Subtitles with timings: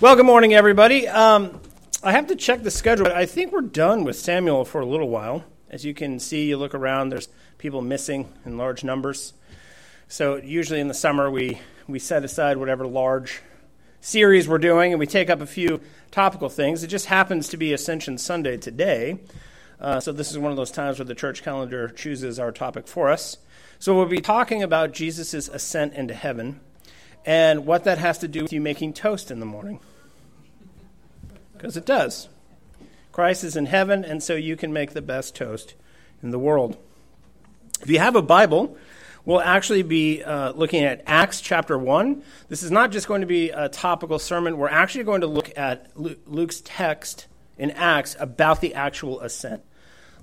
[0.00, 1.06] Well, good morning, everybody.
[1.06, 1.60] Um,
[2.02, 3.06] I have to check the schedule.
[3.06, 5.44] I think we're done with Samuel for a little while.
[5.70, 7.28] As you can see, you look around, there's
[7.58, 9.34] people missing in large numbers.
[10.08, 13.40] So, usually in the summer, we, we set aside whatever large
[14.00, 15.80] series we're doing and we take up a few
[16.10, 16.82] topical things.
[16.82, 19.20] It just happens to be Ascension Sunday today.
[19.78, 22.88] Uh, so, this is one of those times where the church calendar chooses our topic
[22.88, 23.36] for us.
[23.78, 26.58] So, we'll be talking about Jesus' ascent into heaven
[27.24, 29.80] and what that has to do with you making toast in the morning.
[31.52, 32.28] Because it does.
[33.12, 35.74] Christ is in heaven, and so you can make the best toast
[36.22, 36.76] in the world.
[37.80, 38.76] If you have a Bible,
[39.24, 42.22] we'll actually be uh, looking at Acts chapter 1.
[42.48, 45.56] This is not just going to be a topical sermon, we're actually going to look
[45.56, 49.62] at Luke's text in Acts about the actual ascent.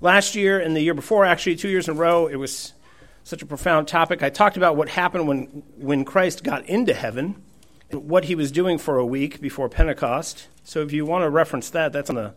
[0.00, 2.74] Last year and the year before, actually, two years in a row, it was
[3.24, 4.22] such a profound topic.
[4.22, 7.42] I talked about what happened when, when Christ got into heaven,
[7.90, 10.48] what he was doing for a week before Pentecost.
[10.64, 12.34] So if you want to reference that, that's on the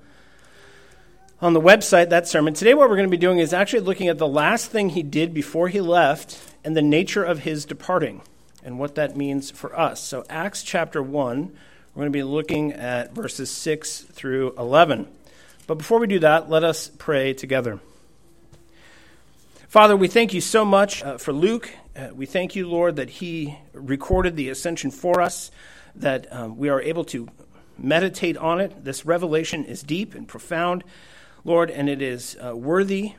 [1.41, 2.53] on the website, that sermon.
[2.53, 5.03] Today, what we're going to be doing is actually looking at the last thing he
[5.03, 8.22] did before he left and the nature of his departing
[8.63, 10.02] and what that means for us.
[10.02, 11.52] So, Acts chapter 1,
[11.94, 15.08] we're going to be looking at verses 6 through 11.
[15.67, 17.80] But before we do that, let us pray together.
[19.76, 21.70] Father, we thank you so much uh, for Luke.
[21.98, 25.52] Uh, we thank you, Lord, that he recorded the ascension for us,
[25.94, 27.28] that um, we are able to
[27.78, 28.86] meditate on it.
[28.86, 30.86] This revelation is deep and profound,
[31.44, 33.16] Lord, and it is uh, worthy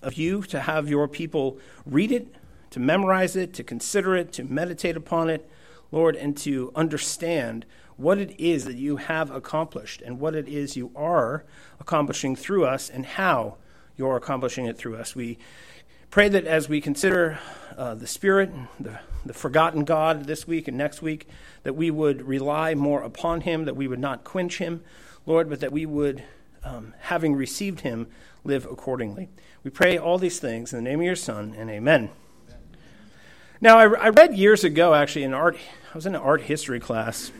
[0.00, 2.32] of you to have your people read it,
[2.70, 5.50] to memorize it, to consider it, to meditate upon it,
[5.90, 10.76] Lord, and to understand what it is that you have accomplished and what it is
[10.76, 11.44] you are
[11.80, 13.56] accomplishing through us and how
[13.96, 15.16] you're accomplishing it through us.
[15.16, 15.38] We
[16.16, 17.38] Pray that as we consider
[17.76, 18.50] uh, the Spirit,
[18.80, 21.28] the, the forgotten God this week and next week,
[21.62, 24.82] that we would rely more upon Him, that we would not quench Him,
[25.26, 26.24] Lord, but that we would,
[26.64, 28.06] um, having received Him,
[28.44, 29.28] live accordingly.
[29.62, 32.08] We pray all these things in the name of your Son, and amen.
[33.60, 35.58] Now, I, I read years ago, actually, in art,
[35.92, 37.30] I was in an art history class,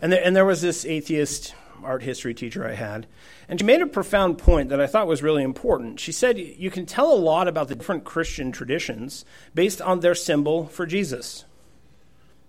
[0.00, 3.06] and there, and there was this atheist art history teacher I had,
[3.48, 6.00] and she made a profound point that I thought was really important.
[6.00, 9.24] She said you can tell a lot about the different Christian traditions
[9.54, 11.44] based on their symbol for Jesus.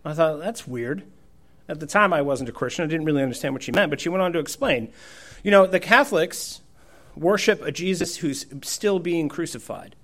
[0.03, 1.03] I thought, that's weird.
[1.69, 2.83] At the time, I wasn't a Christian.
[2.83, 4.91] I didn't really understand what she meant, but she went on to explain.
[5.43, 6.61] You know, the Catholics
[7.15, 9.95] worship a Jesus who's still being crucified.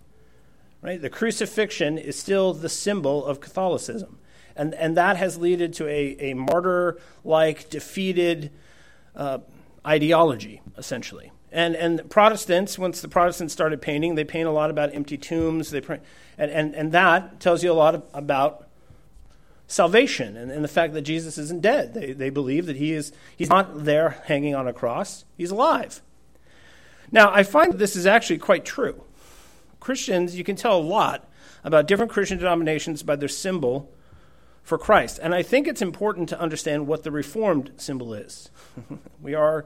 [0.82, 1.02] Right?
[1.02, 4.20] The crucifixion is still the symbol of Catholicism.
[4.56, 8.52] And, and that has led to a, a martyr like, defeated,
[9.18, 9.40] uh,
[9.86, 11.32] ideology, essentially.
[11.52, 15.72] And, and Protestants, once the Protestants started painting, they paint a lot about empty tombs.
[15.72, 16.04] They print,
[16.38, 18.68] and, and, and that tells you a lot of, about
[19.68, 21.94] salvation and, and the fact that Jesus isn't dead.
[21.94, 26.02] They, they believe that he is, he's not there hanging on a cross, he's alive.
[27.12, 29.04] Now, I find that this is actually quite true.
[29.80, 31.30] Christians, you can tell a lot
[31.64, 33.92] about different Christian denominations by their symbol
[34.68, 35.18] for Christ.
[35.24, 38.52] And I think it's important to understand what the Reformed symbol is.
[39.22, 39.64] we are,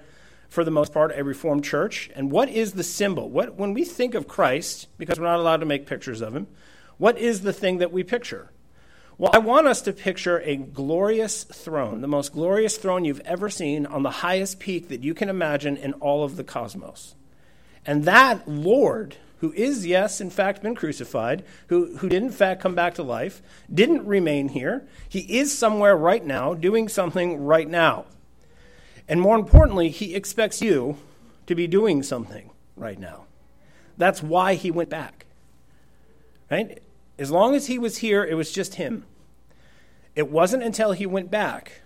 [0.47, 2.12] for the most part, a Reformed church.
[2.16, 3.28] And what is the symbol?
[3.28, 6.45] What, when we think of Christ, because we're not allowed to make pictures of him,
[7.00, 8.51] what is the thing that we picture?
[9.17, 13.50] Well, I want us to picture a glorious throne, the most glorious throne you've ever
[13.50, 17.16] seen on the highest peak that you can imagine in all of the cosmos.
[17.88, 22.62] And that Lord who is, yes, in fact, been crucified, who, who did, in fact,
[22.62, 23.41] come back to life,
[23.74, 24.88] didn't remain here.
[25.09, 28.06] He is somewhere right now, doing something right now.
[29.07, 30.97] And more importantly, he expects you
[31.47, 33.25] to be doing something right now.
[33.97, 35.25] That's why he went back.
[36.50, 36.81] Right?
[37.18, 39.06] As long as he was here, it was just him.
[40.16, 41.81] It wasn't until he went back,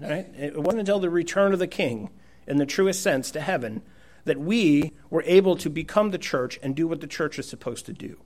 [0.00, 0.26] right?
[0.38, 2.08] It wasn't until the return of the king,
[2.46, 3.82] in the truest sense, to heaven,
[4.24, 7.86] that we were able to become the church and do what the church is supposed
[7.86, 8.18] to do.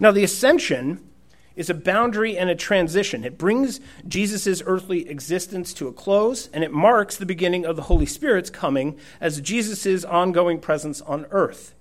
[0.00, 1.08] Now, the ascension
[1.56, 3.24] is a boundary and a transition.
[3.24, 7.82] It brings Jesus' earthly existence to a close, and it marks the beginning of the
[7.82, 11.74] Holy Spirit's coming as Jesus' ongoing presence on earth.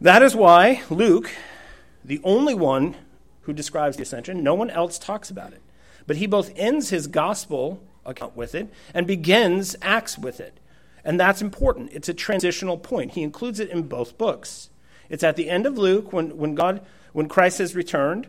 [0.00, 1.30] That is why Luke,
[2.02, 2.96] the only one
[3.42, 5.60] who describes the ascension, no one else talks about it.
[6.06, 10.58] But he both ends his gospel account with it and begins Acts with it.
[11.04, 11.90] And that's important.
[11.92, 13.12] It's a transitional point.
[13.12, 14.70] He includes it in both books.
[15.08, 18.26] It's at the end of Luke when, when God, when Christ has returned,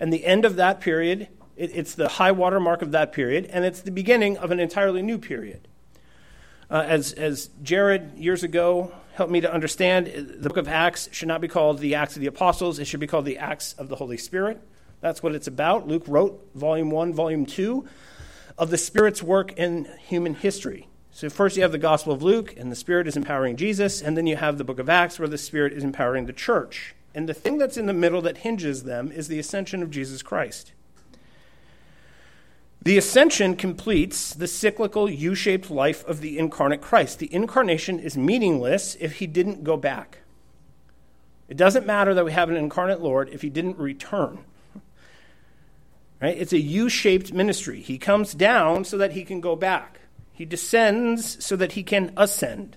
[0.00, 3.46] and the end of that period, it, it's the high water mark of that period,
[3.46, 5.68] and it's the beginning of an entirely new period.
[6.68, 11.28] Uh, as, as Jared years ago helped me to understand, the book of Acts should
[11.28, 13.88] not be called the Acts of the Apostles, it should be called the Acts of
[13.88, 14.60] the Holy Spirit.
[15.00, 15.86] That's what it's about.
[15.86, 17.86] Luke wrote volume 1, volume 2
[18.58, 20.88] of the Spirit's work in human history.
[21.16, 24.18] So, first you have the Gospel of Luke, and the Spirit is empowering Jesus, and
[24.18, 26.94] then you have the book of Acts, where the Spirit is empowering the church.
[27.14, 30.20] And the thing that's in the middle that hinges them is the ascension of Jesus
[30.20, 30.72] Christ.
[32.82, 37.18] The ascension completes the cyclical U shaped life of the incarnate Christ.
[37.18, 40.18] The incarnation is meaningless if he didn't go back.
[41.48, 44.40] It doesn't matter that we have an incarnate Lord if he didn't return.
[46.20, 46.36] Right?
[46.36, 47.80] It's a U shaped ministry.
[47.80, 50.00] He comes down so that he can go back,
[50.36, 52.76] he descends so that he can ascend.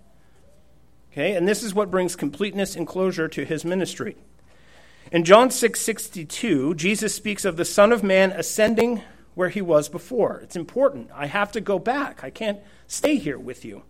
[1.11, 1.35] Okay?
[1.35, 4.15] And this is what brings completeness and closure to his ministry.
[5.11, 9.01] In John 6 Jesus speaks of the Son of Man ascending
[9.35, 10.39] where he was before.
[10.39, 11.09] It's important.
[11.13, 12.23] I have to go back.
[12.23, 13.83] I can't stay here with you.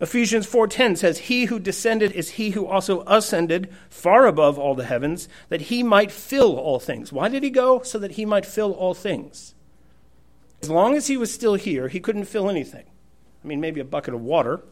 [0.00, 4.86] Ephesians 4:10 says he who descended is he who also ascended far above all the
[4.86, 7.12] heavens that he might fill all things.
[7.12, 7.82] Why did he go?
[7.82, 9.54] So that he might fill all things.
[10.62, 12.84] As long as he was still here, he couldn't fill anything.
[13.44, 14.62] I mean maybe a bucket of water.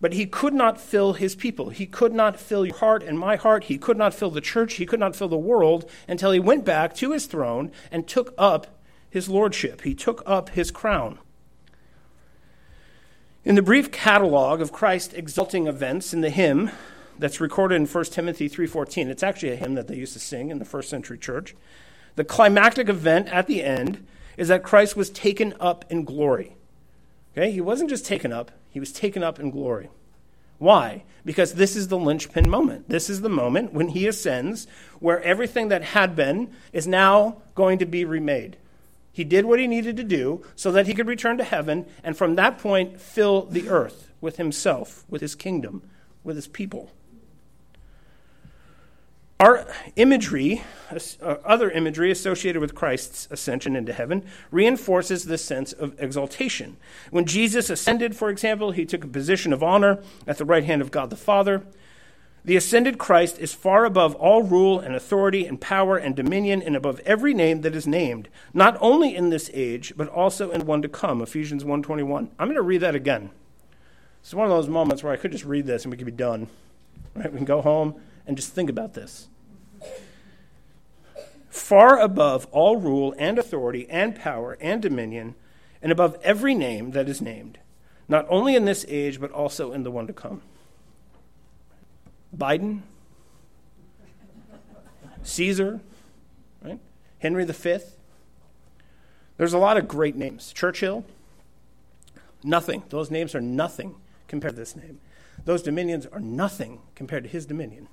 [0.00, 1.70] But he could not fill his people.
[1.70, 3.64] He could not fill your heart and my heart.
[3.64, 4.74] He could not fill the church.
[4.74, 8.34] He could not fill the world until he went back to his throne and took
[8.36, 9.82] up his lordship.
[9.82, 11.20] He took up his crown.
[13.44, 16.70] In the brief catalog of Christ exalting events in the hymn
[17.18, 20.50] that's recorded in 1 Timothy 3:14, it's actually a hymn that they used to sing
[20.50, 21.54] in the first century church.
[22.16, 24.04] The climactic event at the end
[24.36, 26.56] is that Christ was taken up in glory.
[27.32, 27.50] Okay?
[27.50, 29.88] He wasn't just taken up, he was taken up in glory.
[30.58, 31.02] Why?
[31.24, 32.88] Because this is the linchpin moment.
[32.88, 34.68] This is the moment when he ascends
[35.00, 38.56] where everything that had been is now going to be remade.
[39.12, 42.16] He did what he needed to do so that he could return to heaven and
[42.16, 45.82] from that point fill the earth with himself, with his kingdom,
[46.22, 46.90] with his people.
[49.42, 49.66] Our
[49.96, 50.98] imagery, uh,
[51.44, 56.76] other imagery associated with Christ's ascension into heaven, reinforces this sense of exaltation.
[57.10, 59.98] When Jesus ascended, for example, he took a position of honor
[60.28, 61.64] at the right hand of God the Father.
[62.44, 66.76] The ascended Christ is far above all rule and authority and power and dominion and
[66.76, 70.82] above every name that is named, not only in this age, but also in one
[70.82, 71.20] to come.
[71.20, 72.30] Ephesians 1:21.
[72.38, 73.30] I'm going to read that again.
[74.20, 76.12] It's one of those moments where I could just read this and we could be
[76.12, 76.46] done.
[77.16, 77.32] Right?
[77.32, 79.28] We can go home and just think about this.
[81.52, 85.34] Far above all rule and authority and power and dominion,
[85.82, 87.58] and above every name that is named,
[88.08, 90.40] not only in this age, but also in the one to come.
[92.34, 92.80] Biden,
[95.22, 95.80] Caesar,
[96.64, 96.78] right?
[97.18, 97.76] Henry V.
[99.36, 100.54] There's a lot of great names.
[100.54, 101.04] Churchill,
[102.42, 102.82] nothing.
[102.88, 103.96] Those names are nothing
[104.26, 105.00] compared to this name.
[105.44, 107.88] Those dominions are nothing compared to his dominion.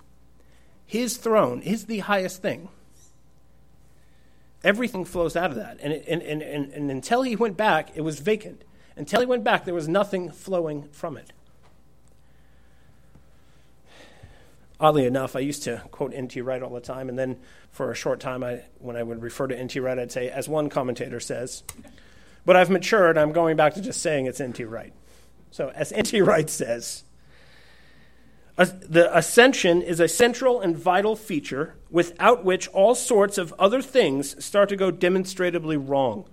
[0.85, 2.69] His throne is the highest thing.
[4.63, 5.79] Everything flows out of that.
[5.81, 8.63] And, and, and, and, and until he went back, it was vacant.
[8.95, 11.31] Until he went back, there was nothing flowing from it.
[14.79, 16.41] oddly enough, I used to quote N.T.
[16.41, 17.37] Wright all the time, and then
[17.71, 19.79] for a short time, I, when I would refer to N.T.
[19.79, 21.63] Wright, I'd say, as one commentator says.
[22.45, 24.63] But I've matured, I'm going back to just saying it's N.T.
[24.63, 24.93] Wright.
[25.51, 26.21] So, as N.T.
[26.21, 27.03] Wright says,
[28.65, 34.43] the ascension is a central and vital feature without which all sorts of other things
[34.43, 36.25] start to go demonstrably wrong.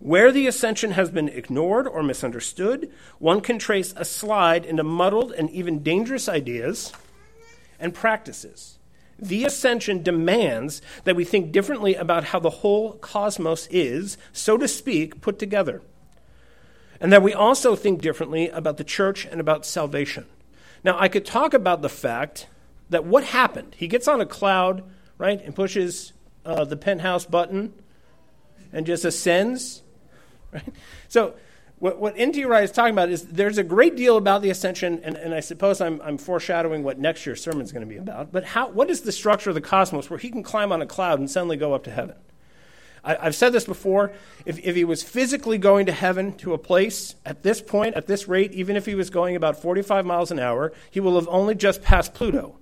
[0.00, 5.32] Where the ascension has been ignored or misunderstood, one can trace a slide into muddled
[5.32, 6.92] and even dangerous ideas
[7.80, 8.78] and practices.
[9.18, 14.68] The ascension demands that we think differently about how the whole cosmos is, so to
[14.68, 15.80] speak, put together.
[17.00, 20.26] And that we also think differently about the church and about salvation.
[20.86, 22.46] Now, I could talk about the fact
[22.90, 23.74] that what happened?
[23.76, 24.84] He gets on a cloud,
[25.18, 26.12] right, and pushes
[26.44, 27.74] uh, the penthouse button
[28.72, 29.82] and just ascends
[30.52, 30.62] Right?
[31.08, 31.34] So,
[31.80, 32.44] what, what N.T.
[32.44, 35.40] Wright is talking about is there's a great deal about the ascension, and, and I
[35.40, 38.30] suppose I'm, I'm foreshadowing what next year's sermon is going to be about.
[38.30, 40.86] But how, what is the structure of the cosmos where he can climb on a
[40.86, 42.14] cloud and suddenly go up to heaven?
[43.06, 44.12] I, have said this before.
[44.44, 48.06] If, if he was physically going to heaven to a place at this point, at
[48.06, 51.28] this rate, even if he was going about 45 miles an hour, he will have
[51.28, 52.58] only just passed Pluto.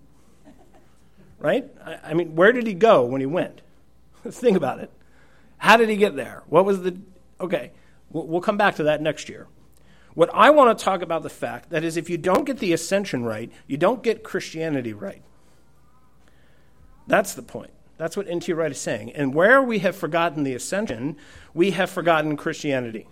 [1.39, 1.69] Right?
[1.85, 3.63] I, I mean, where did he go when he went?
[4.29, 4.91] Think about it.
[5.57, 6.43] How did he get there?
[6.47, 6.97] What was the
[7.41, 7.73] Okay,
[8.11, 9.47] we'll, we'll come back to that next year.
[10.15, 12.73] What I want to talk about the fact that is, if you don't get the
[12.73, 15.23] ascension right, you don't get Christianity right.
[17.07, 17.73] That's the point.
[17.97, 18.53] That's what N.T.
[18.53, 19.13] Wright is saying.
[19.13, 21.17] And where we have forgotten the ascension,
[21.53, 23.07] we have forgotten Christianity.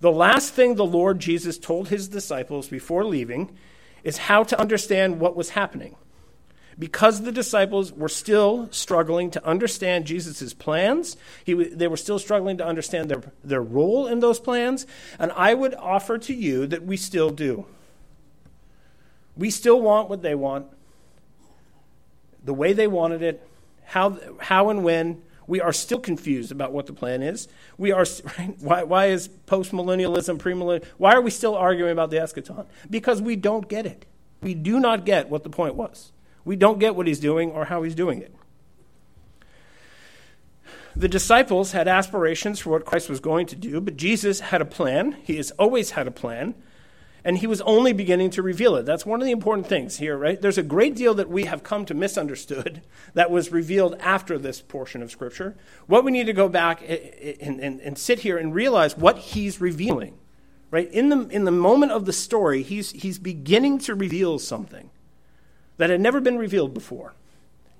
[0.00, 3.56] The last thing the Lord Jesus told his disciples before leaving
[4.04, 5.96] is how to understand what was happening.
[6.78, 11.16] because the disciples were still struggling to understand Jesus' plans.
[11.42, 14.86] He, they were still struggling to understand their, their role in those plans.
[15.18, 17.64] And I would offer to you that we still do.
[19.36, 20.66] We still want what they want,
[22.46, 23.46] the way they wanted it,
[23.84, 25.22] how, how and when.
[25.48, 27.46] We are still confused about what the plan is.
[27.78, 28.04] We are
[28.38, 28.56] right?
[28.58, 30.84] why, why is postmillennialism, premillennial?
[30.98, 32.66] Why are we still arguing about the eschaton?
[32.90, 34.06] Because we don't get it.
[34.42, 36.10] We do not get what the point was.
[36.44, 38.34] We don't get what he's doing or how he's doing it.
[40.96, 44.64] The disciples had aspirations for what Christ was going to do, but Jesus had a
[44.64, 45.16] plan.
[45.22, 46.54] He has always had a plan
[47.26, 48.86] and he was only beginning to reveal it.
[48.86, 50.40] That's one of the important things here, right?
[50.40, 52.82] There's a great deal that we have come to misunderstood
[53.14, 55.56] that was revealed after this portion of Scripture.
[55.88, 59.60] What we need to go back and, and, and sit here and realize what he's
[59.60, 60.16] revealing,
[60.70, 60.88] right?
[60.92, 64.90] In the, in the moment of the story, he's, he's beginning to reveal something
[65.78, 67.14] that had never been revealed before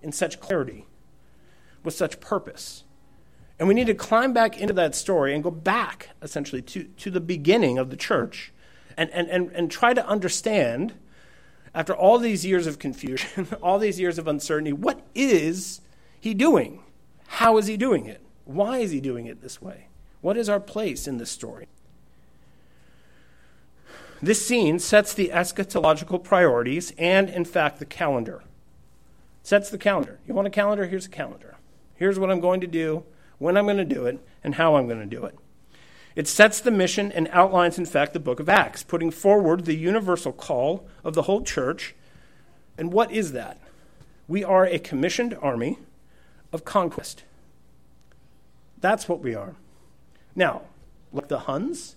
[0.02, 0.86] in such clarity,
[1.84, 2.82] with such purpose.
[3.60, 7.12] And we need to climb back into that story and go back, essentially, to, to
[7.12, 8.52] the beginning of the church
[8.96, 10.94] and, and, and, and try to understand,
[11.74, 15.80] after all these years of confusion, all these years of uncertainty, what is
[16.20, 16.82] he doing?
[17.26, 18.22] How is he doing it?
[18.44, 19.88] Why is he doing it this way?
[20.20, 21.68] What is our place in this story?
[24.22, 28.42] This scene sets the eschatological priorities and, in fact, the calendar.
[29.42, 30.18] Sets the calendar.
[30.26, 30.86] You want a calendar?
[30.86, 31.56] Here's a calendar.
[31.94, 33.04] Here's what I'm going to do,
[33.38, 35.36] when I'm going to do it, and how I'm going to do it.
[36.16, 39.76] It sets the mission and outlines, in fact, the book of Acts, putting forward the
[39.76, 41.94] universal call of the whole church.
[42.78, 43.61] And what is that?
[44.26, 45.78] We are a commissioned army
[46.52, 47.23] of conquest.
[48.80, 49.56] That's what we are.
[50.35, 50.62] Now,
[51.12, 51.96] like the Huns,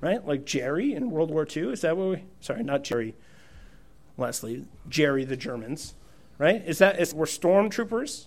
[0.00, 0.26] right?
[0.26, 1.72] Like Jerry in World War II.
[1.72, 2.24] Is that what we?
[2.40, 3.14] Sorry, not Jerry.
[4.16, 5.94] Leslie, Jerry the Germans,
[6.38, 6.62] right?
[6.66, 8.26] Is that is we're stormtroopers,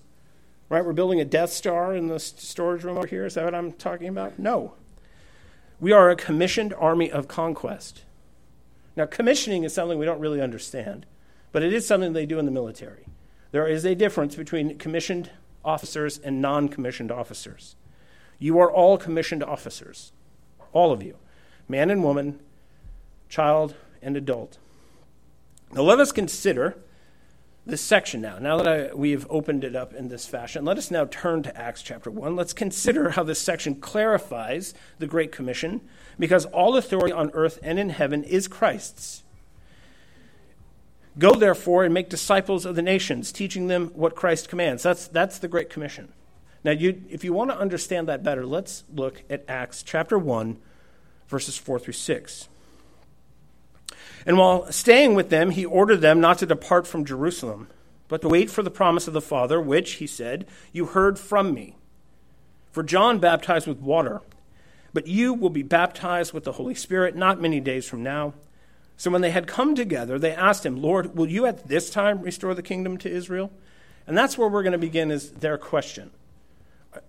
[0.70, 0.86] right?
[0.86, 3.26] We're building a Death Star in the storage room over here.
[3.26, 4.40] Is that what I'm talking about?
[4.40, 4.76] No.
[5.82, 8.04] We are a commissioned army of conquest.
[8.96, 11.08] Now, commissioning is something we don't really understand,
[11.52, 13.08] but it is something they do in the military.
[13.52, 15.32] There is a difference between commissioned
[15.66, 17.76] officers and non commissioned officers.
[18.38, 20.12] You are all commissioned officers,
[20.72, 21.18] all of you,
[21.68, 22.40] man and woman,
[23.28, 23.74] child
[24.04, 24.60] and adult.
[25.74, 26.78] Now, let us consider
[27.66, 28.40] this section now.
[28.40, 31.56] Now that I, we've opened it up in this fashion, let us now turn to
[31.58, 32.36] Acts chapter 1.
[32.36, 35.82] Let's consider how this section clarifies the Great Commission,
[36.18, 39.24] because all authority on earth and in heaven is Christ's.
[41.20, 44.82] Go, therefore, and make disciples of the nations, teaching them what Christ commands.
[44.82, 46.14] That's, that's the Great Commission.
[46.64, 50.58] Now, you, if you want to understand that better, let's look at Acts chapter 1,
[51.28, 52.48] verses 4 through 6.
[54.26, 57.68] And while staying with them, he ordered them not to depart from Jerusalem,
[58.08, 61.54] but to wait for the promise of the Father, which, he said, you heard from
[61.54, 61.76] me.
[62.72, 64.22] For John baptized with water,
[64.94, 68.34] but you will be baptized with the Holy Spirit not many days from now.
[68.98, 72.22] So when they had come together, they asked him, Lord, will you at this time
[72.22, 73.52] restore the kingdom to Israel?
[74.06, 76.12] And that's where we're going to begin is their question.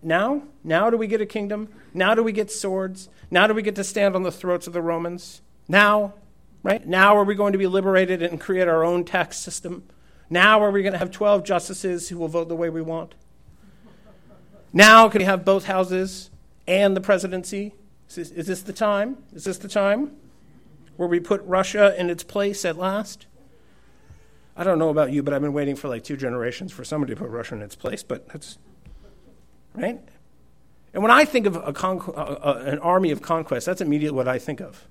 [0.03, 0.43] Now?
[0.65, 1.69] Now do we get a kingdom?
[1.93, 3.09] Now do we get swords?
[3.31, 5.43] Now do we get to stand on the throats of the Romans?
[5.69, 6.15] Now?
[6.63, 6.87] Right?
[6.87, 9.85] Now are we going to be liberated and create our own tax system?
[10.31, 13.15] Now are we going to have 12 justices who will vote the way we want?
[14.73, 16.31] Now can we have both houses
[16.67, 17.75] and the presidency?
[18.09, 19.19] Is this, is this the time?
[19.33, 20.13] Is this the time
[20.97, 23.27] where we put Russia in its place at last?
[24.57, 27.15] I don't know about you, but I've been waiting for like two generations for somebody
[27.15, 28.59] to put Russia in its place, but that's
[29.75, 30.01] right.
[30.93, 34.29] And when I think of con- uh, uh, an army of conquest, that's immediately what
[34.29, 34.87] I think of.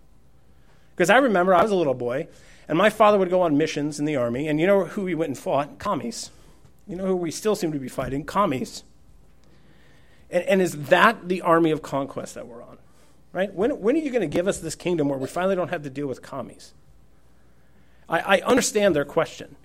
[0.95, 2.27] Because I remember I was a little boy,
[2.67, 5.15] and my father would go on missions in the army, and you know who we
[5.15, 5.79] went and fought?
[5.79, 6.29] Commies.
[6.87, 8.23] You know who we still seem to be fighting?
[8.23, 8.83] Commies.
[10.29, 12.77] And, and is that the army of conquest that we're on?
[13.33, 13.53] Right?
[13.53, 15.83] When, when are you going to give us this kingdom where we finally don't have
[15.83, 16.73] to deal with commies?
[18.09, 19.55] I, I understand their question.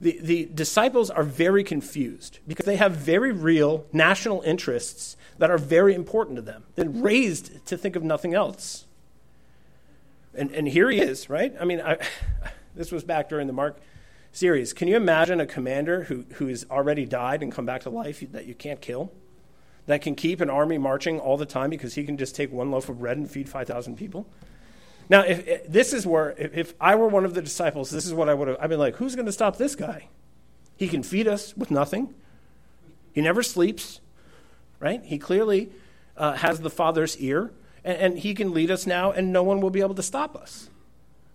[0.00, 5.58] The, the disciples are very confused because they have very real national interests that are
[5.58, 6.64] very important to them.
[6.74, 8.86] They're raised to think of nothing else.
[10.36, 11.54] And, and here he is, right?
[11.60, 11.98] I mean, I,
[12.74, 13.78] this was back during the Mark
[14.32, 14.72] series.
[14.72, 18.24] Can you imagine a commander who, who has already died and come back to life
[18.32, 19.12] that you can't kill?
[19.86, 22.70] That can keep an army marching all the time because he can just take one
[22.70, 24.26] loaf of bread and feed 5,000 people?
[25.08, 28.06] Now, if, if, this is where, if, if I were one of the disciples, this
[28.06, 30.08] is what I would have, been like, who's going to stop this guy?
[30.76, 32.14] He can feed us with nothing.
[33.12, 34.00] He never sleeps,
[34.80, 35.04] right?
[35.04, 35.70] He clearly
[36.16, 37.52] uh, has the Father's ear
[37.84, 40.36] and, and he can lead us now, and no one will be able to stop
[40.36, 40.70] us.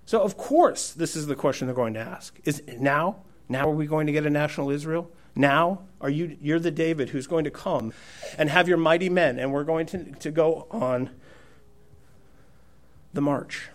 [0.06, 2.39] So, of course, this is the question they're going to ask.
[2.44, 3.18] Is now?
[3.48, 5.12] Now are we going to get a national Israel?
[5.36, 7.94] Now are you you're the David who's going to come
[8.38, 11.10] and have your mighty men and we're going to, to go on
[13.13, 13.70] the march.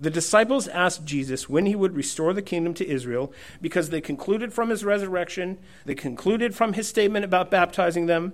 [0.00, 4.52] The disciples asked Jesus when he would restore the kingdom to Israel because they concluded
[4.52, 8.32] from his resurrection, they concluded from his statement about baptizing them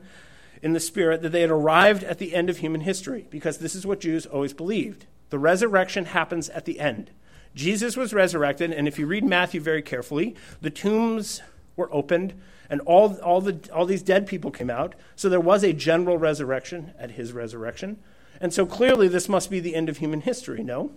[0.65, 3.75] in the Spirit that they had arrived at the end of human history, because this
[3.75, 5.05] is what Jews always believed.
[5.29, 7.11] The resurrection happens at the end.
[7.55, 11.43] Jesus was resurrected, and if you read Matthew very carefully, the tombs
[11.77, 12.33] were opened
[12.71, 14.95] and all, all, the, all these dead people came out.
[15.17, 17.99] So there was a general resurrection at his resurrection.
[18.41, 20.93] And so clearly, this must be the end of human history, no?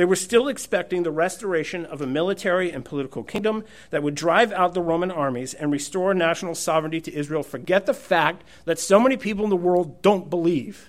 [0.00, 4.50] They were still expecting the restoration of a military and political kingdom that would drive
[4.50, 7.42] out the Roman armies and restore national sovereignty to Israel.
[7.42, 10.88] Forget the fact that so many people in the world don't believe.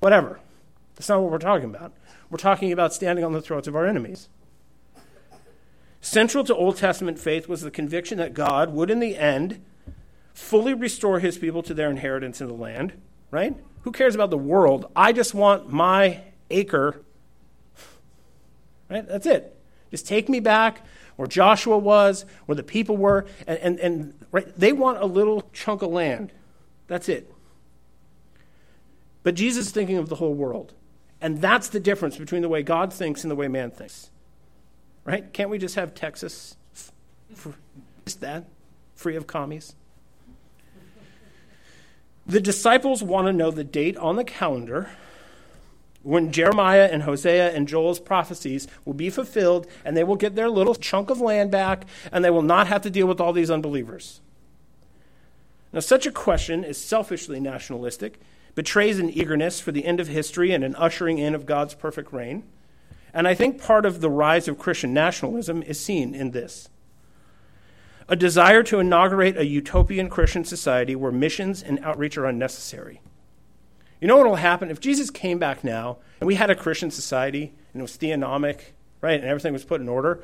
[0.00, 0.40] Whatever.
[0.96, 1.92] That's not what we're talking about.
[2.28, 4.28] We're talking about standing on the throats of our enemies.
[6.00, 9.64] Central to Old Testament faith was the conviction that God would, in the end,
[10.34, 12.94] fully restore his people to their inheritance in the land,
[13.30, 13.54] right?
[13.82, 14.90] Who cares about the world?
[14.96, 17.04] I just want my acre.
[18.88, 19.06] Right?
[19.06, 19.54] That's it.
[19.90, 20.82] Just take me back
[21.16, 25.48] where Joshua was, where the people were, and, and, and right, they want a little
[25.52, 26.32] chunk of land.
[26.86, 27.32] That's it.
[29.22, 30.74] But Jesus is thinking of the whole world.
[31.20, 34.10] And that's the difference between the way God thinks and the way man thinks.
[35.04, 35.32] Right?
[35.32, 36.56] Can't we just have Texas
[38.04, 38.44] just that,
[38.94, 39.74] free of commies?
[42.26, 44.90] The disciples want to know the date on the calendar
[46.02, 50.48] when Jeremiah and Hosea and Joel's prophecies will be fulfilled and they will get their
[50.48, 53.50] little chunk of land back and they will not have to deal with all these
[53.50, 54.20] unbelievers.
[55.72, 58.20] Now, such a question is selfishly nationalistic,
[58.54, 62.12] betrays an eagerness for the end of history and an ushering in of God's perfect
[62.12, 62.44] reign.
[63.12, 66.68] And I think part of the rise of Christian nationalism is seen in this
[68.10, 73.02] a desire to inaugurate a utopian Christian society where missions and outreach are unnecessary.
[74.00, 74.70] You know what will happen?
[74.70, 78.60] If Jesus came back now and we had a Christian society and it was theonomic,
[79.00, 80.22] right, and everything was put in order,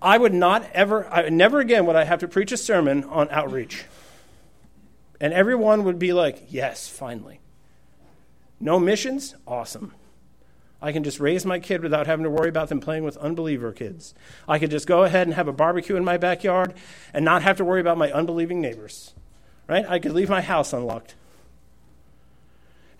[0.00, 3.28] I would not ever, I, never again would I have to preach a sermon on
[3.30, 3.84] outreach.
[5.20, 7.40] And everyone would be like, yes, finally.
[8.60, 9.34] No missions?
[9.46, 9.94] Awesome.
[10.82, 13.72] I can just raise my kid without having to worry about them playing with unbeliever
[13.72, 14.14] kids.
[14.48, 16.74] I could just go ahead and have a barbecue in my backyard
[17.12, 19.12] and not have to worry about my unbelieving neighbors.
[19.66, 19.84] Right?
[19.86, 21.14] I could leave my house unlocked.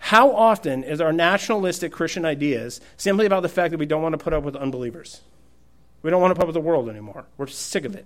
[0.01, 4.13] How often is our nationalistic Christian ideas simply about the fact that we don't want
[4.13, 5.21] to put up with unbelievers?
[6.01, 7.25] We don't want to put up with the world anymore.
[7.37, 8.05] We're sick of it.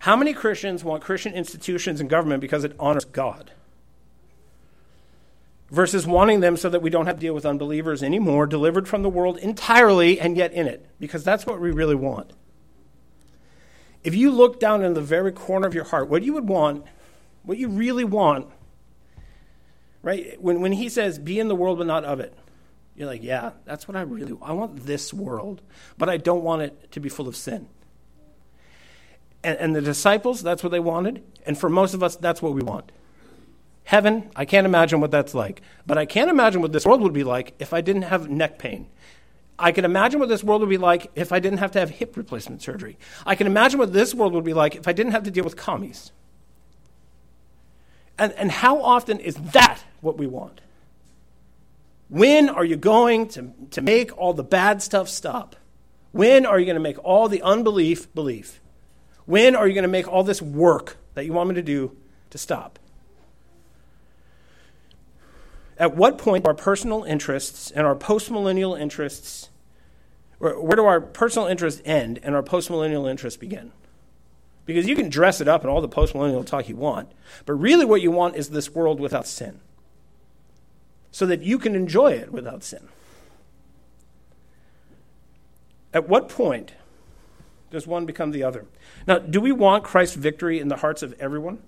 [0.00, 3.50] How many Christians want Christian institutions and government because it honors God?
[5.70, 9.02] versus wanting them so that we don't have to deal with unbelievers anymore, delivered from
[9.02, 12.32] the world entirely and yet in it, because that's what we really want.
[14.02, 16.84] If you look down in the very corner of your heart, what you would want,
[17.42, 18.48] what you really want,
[20.02, 20.40] right?
[20.40, 22.36] When, when he says, be in the world but not of it,
[22.94, 24.50] you're like, yeah, that's what I really want.
[24.50, 25.62] I want this world,
[25.96, 27.68] but I don't want it to be full of sin.
[29.42, 31.22] And, and the disciples, that's what they wanted.
[31.46, 32.92] And for most of us, that's what we want.
[33.84, 35.62] Heaven, I can't imagine what that's like.
[35.86, 38.58] But I can't imagine what this world would be like if I didn't have neck
[38.58, 38.88] pain.
[39.58, 41.90] I can imagine what this world would be like if I didn't have to have
[41.90, 42.98] hip replacement surgery.
[43.26, 45.44] I can imagine what this world would be like if I didn't have to deal
[45.44, 46.12] with commies.
[48.20, 50.60] And, and how often is that what we want?
[52.10, 55.56] When are you going to, to make all the bad stuff stop?
[56.12, 58.60] When are you going to make all the unbelief belief?
[59.24, 61.96] When are you going to make all this work that you want me to do
[62.28, 62.78] to stop?
[65.78, 69.48] At what point our personal interests and our postmillennial interests,
[70.38, 73.72] where do our personal interests end and our postmillennial interests begin?
[74.70, 77.10] Because you can dress it up in all the postmillennial talk you want,
[77.44, 79.58] but really what you want is this world without sin,
[81.10, 82.86] so that you can enjoy it without sin.
[85.92, 86.74] At what point
[87.72, 88.64] does one become the other?
[89.08, 91.58] Now, do we want Christ's victory in the hearts of everyone?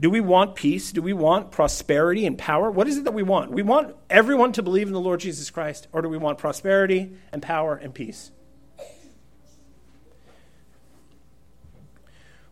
[0.00, 0.90] Do we want peace?
[0.90, 2.70] Do we want prosperity and power?
[2.70, 3.50] What is it that we want?
[3.50, 7.12] We want everyone to believe in the Lord Jesus Christ, or do we want prosperity
[7.30, 8.30] and power and peace?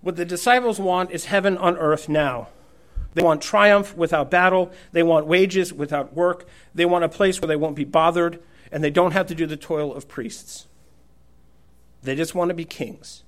[0.00, 2.48] What the disciples want is heaven on earth now.
[3.14, 4.70] They want triumph without battle.
[4.92, 6.46] They want wages without work.
[6.74, 9.46] They want a place where they won't be bothered and they don't have to do
[9.46, 10.68] the toil of priests.
[12.02, 13.24] They just want to be kings.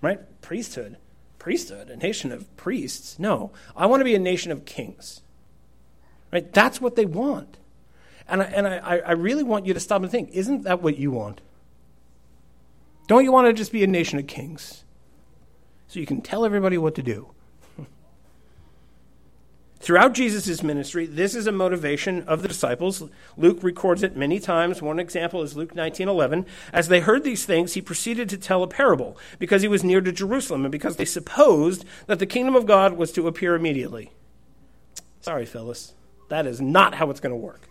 [0.00, 0.20] Right?
[0.42, 0.96] Priesthood
[1.42, 3.18] priesthood, a nation of priests.
[3.18, 5.22] No, I want to be a nation of kings.
[6.32, 6.50] Right?
[6.52, 7.58] That's what they want.
[8.28, 10.98] And I, and I, I really want you to stop and think isn't that what
[10.98, 11.40] you want?
[13.08, 14.84] Don't you want to just be a nation of kings?
[15.92, 17.32] So you can tell everybody what to do.
[19.78, 23.02] Throughout Jesus' ministry, this is a motivation of the disciples.
[23.36, 24.80] Luke records it many times.
[24.80, 26.46] One example is Luke 19:11.
[26.72, 30.00] As they heard these things, he proceeded to tell a parable because he was near
[30.00, 34.12] to Jerusalem and because they supposed that the kingdom of God was to appear immediately.
[35.20, 35.92] Sorry, Phyllis.
[36.30, 37.68] That is not how it's going to work.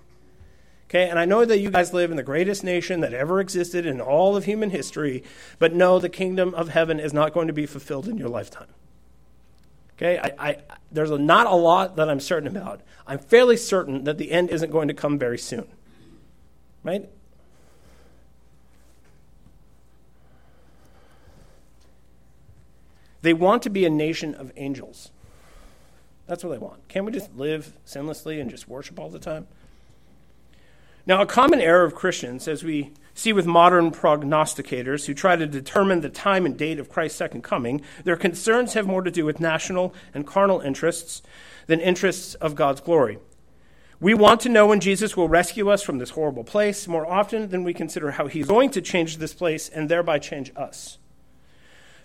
[0.91, 3.85] Okay, and I know that you guys live in the greatest nation that ever existed
[3.85, 5.23] in all of human history,
[5.57, 8.67] but no, the kingdom of heaven is not going to be fulfilled in your lifetime.
[9.95, 10.57] Okay, I, I,
[10.91, 12.81] there's a, not a lot that I'm certain about.
[13.07, 15.65] I'm fairly certain that the end isn't going to come very soon.
[16.83, 17.07] Right?
[23.21, 25.11] They want to be a nation of angels.
[26.27, 26.85] That's what they want.
[26.89, 29.47] Can't we just live sinlessly and just worship all the time?
[31.05, 35.47] Now, a common error of Christians, as we see with modern prognosticators who try to
[35.47, 39.25] determine the time and date of Christ's second coming, their concerns have more to do
[39.25, 41.21] with national and carnal interests
[41.67, 43.17] than interests of God's glory.
[43.99, 47.49] We want to know when Jesus will rescue us from this horrible place more often
[47.49, 50.97] than we consider how he's going to change this place and thereby change us.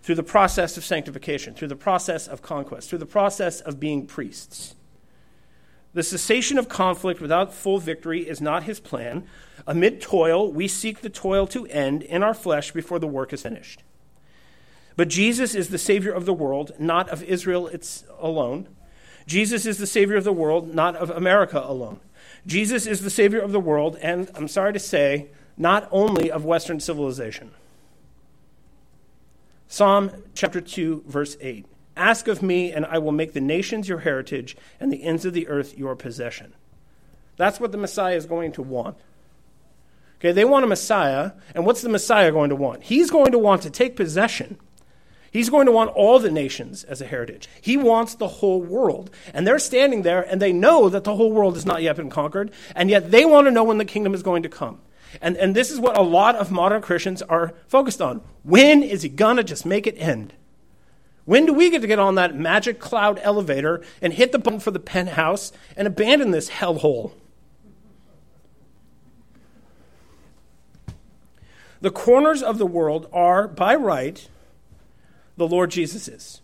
[0.02, 4.06] Through the process of sanctification, through the process of conquest, through the process of being
[4.06, 4.75] priests.
[5.96, 9.24] The cessation of conflict without full victory is not his plan.
[9.66, 13.40] Amid toil, we seek the toil to end in our flesh before the work is
[13.40, 13.82] finished.
[14.96, 18.68] But Jesus is the Savior of the world, not of Israel it's alone.
[19.26, 22.00] Jesus is the Savior of the world, not of America alone.
[22.46, 26.44] Jesus is the Savior of the world, and I'm sorry to say, not only of
[26.44, 27.52] Western civilization.
[29.66, 31.64] Psalm chapter 2, verse 8.
[31.96, 35.32] Ask of me, and I will make the nations your heritage and the ends of
[35.32, 36.54] the earth your possession.
[37.37, 38.98] That's what the Messiah is going to want.
[40.18, 42.85] Okay, they want a Messiah, and what's the Messiah going to want?
[42.85, 44.59] He's going to want to take possession.
[45.30, 47.48] He's going to want all the nations as a heritage.
[47.61, 49.11] He wants the whole world.
[49.35, 52.09] And they're standing there, and they know that the whole world has not yet been
[52.09, 54.80] conquered, and yet they want to know when the kingdom is going to come.
[55.20, 58.22] And, and this is what a lot of modern Christians are focused on.
[58.42, 60.32] When is he going to just make it end?
[61.26, 64.60] When do we get to get on that magic cloud elevator and hit the button
[64.60, 67.12] for the penthouse and abandon this hellhole?
[71.80, 74.28] The corners of the world are, by right,
[75.36, 76.40] the Lord Jesus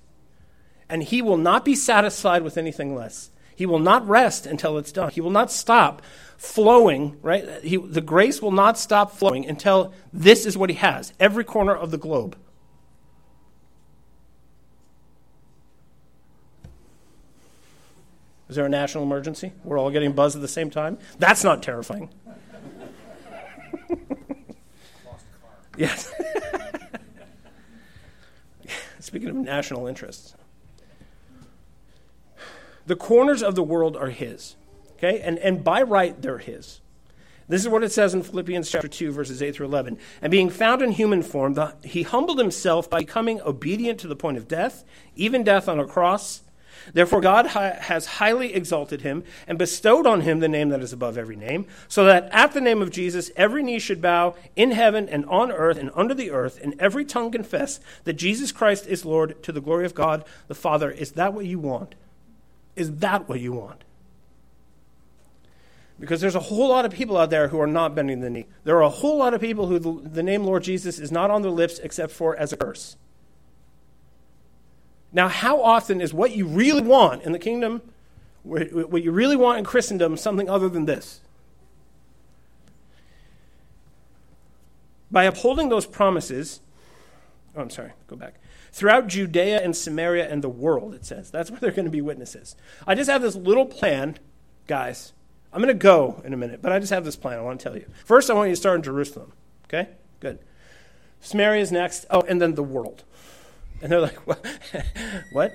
[0.88, 3.31] And he will not be satisfied with anything less.
[3.55, 5.11] He will not rest until it's done.
[5.11, 6.03] He will not stop
[6.37, 7.62] flowing, right?
[7.62, 11.75] He, the grace will not stop flowing until this is what he has every corner
[11.75, 12.37] of the globe.
[18.53, 19.55] Is there a national emergency?
[19.65, 20.99] We're all getting buzzed at the same time?
[21.19, 22.11] That's not terrifying.
[25.79, 26.12] yes.
[29.01, 30.35] Speaking of national interests,
[32.85, 34.57] the corners of the world are His.
[34.99, 35.23] Okay?
[35.23, 36.83] And, and by right, they're His.
[37.49, 39.97] This is what it says in Philippians chapter 2, verses 8 through 11.
[40.21, 44.15] And being found in human form, the, he humbled himself by becoming obedient to the
[44.15, 44.85] point of death,
[45.17, 46.43] even death on a cross.
[46.92, 51.18] Therefore, God has highly exalted him and bestowed on him the name that is above
[51.18, 55.09] every name, so that at the name of Jesus every knee should bow in heaven
[55.09, 59.05] and on earth and under the earth, and every tongue confess that Jesus Christ is
[59.05, 60.90] Lord to the glory of God the Father.
[60.90, 61.95] Is that what you want?
[62.77, 63.85] Is that what you want?
[66.01, 68.47] Because there's a whole lot of people out there who are not bending the knee.
[68.64, 71.31] There are a whole lot of people who the, the name Lord Jesus is not
[71.31, 72.97] on their lips except for as a curse.
[75.12, 77.83] Now, how often is what you really want in the kingdom,
[78.42, 81.20] what you really want in Christendom, something other than this?
[85.11, 86.61] By upholding those promises,
[87.55, 88.37] oh, I'm sorry, go back.
[88.72, 91.31] Throughout Judea and Samaria and the world, it says.
[91.31, 92.57] That's where they're going to be witnesses.
[92.87, 94.16] I just have this little plan,
[94.66, 95.12] guys.
[95.53, 97.61] I'm going to go in a minute, but I just have this plan I want
[97.61, 97.85] to tell you.
[98.07, 99.35] First, I want you to start in Jerusalem.
[99.66, 99.90] Okay?
[100.20, 100.38] Good.
[101.20, 102.07] Samaria is next.
[102.09, 103.05] Oh, and then the world.
[103.83, 104.47] And they're like, what?
[105.33, 105.53] what?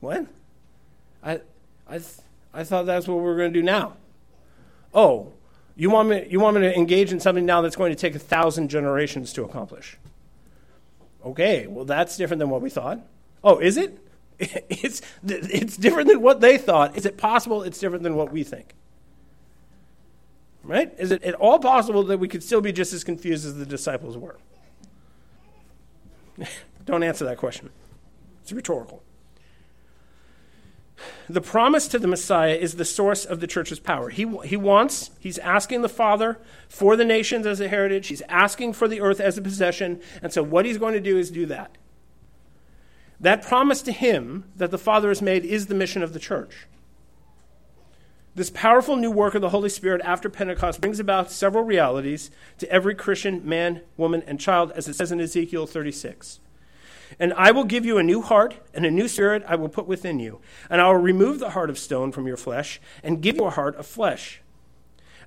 [0.00, 0.26] What?
[1.22, 1.40] I,
[1.88, 2.00] I,
[2.52, 3.96] I thought that's what we were going to do now.
[4.92, 5.32] Oh,
[5.76, 8.16] you want, me, you want me to engage in something now that's going to take
[8.16, 9.96] a thousand generations to accomplish?
[11.24, 13.00] Okay, well, that's different than what we thought.
[13.42, 13.98] Oh, is it?
[14.68, 16.96] It's, it's different than what they thought.
[16.96, 18.74] Is it possible it's different than what we think?
[20.64, 20.92] Right?
[20.98, 23.66] Is it at all possible that we could still be just as confused as the
[23.66, 24.36] disciples were?
[26.84, 27.70] Don't answer that question.
[28.42, 29.02] It's rhetorical.
[31.28, 34.10] the promise to the Messiah is the source of the church's power.
[34.10, 38.72] He, he wants, he's asking the Father for the nations as a heritage, he's asking
[38.72, 41.46] for the earth as a possession, and so what he's going to do is do
[41.46, 41.76] that.
[43.20, 46.66] That promise to him that the Father has made is the mission of the church.
[48.34, 52.68] This powerful new work of the Holy Spirit after Pentecost brings about several realities to
[52.70, 56.40] every Christian man, woman, and child, as it says in Ezekiel 36.
[57.18, 59.86] And I will give you a new heart, and a new spirit I will put
[59.86, 60.40] within you.
[60.70, 63.50] And I will remove the heart of stone from your flesh, and give you a
[63.50, 64.40] heart of flesh.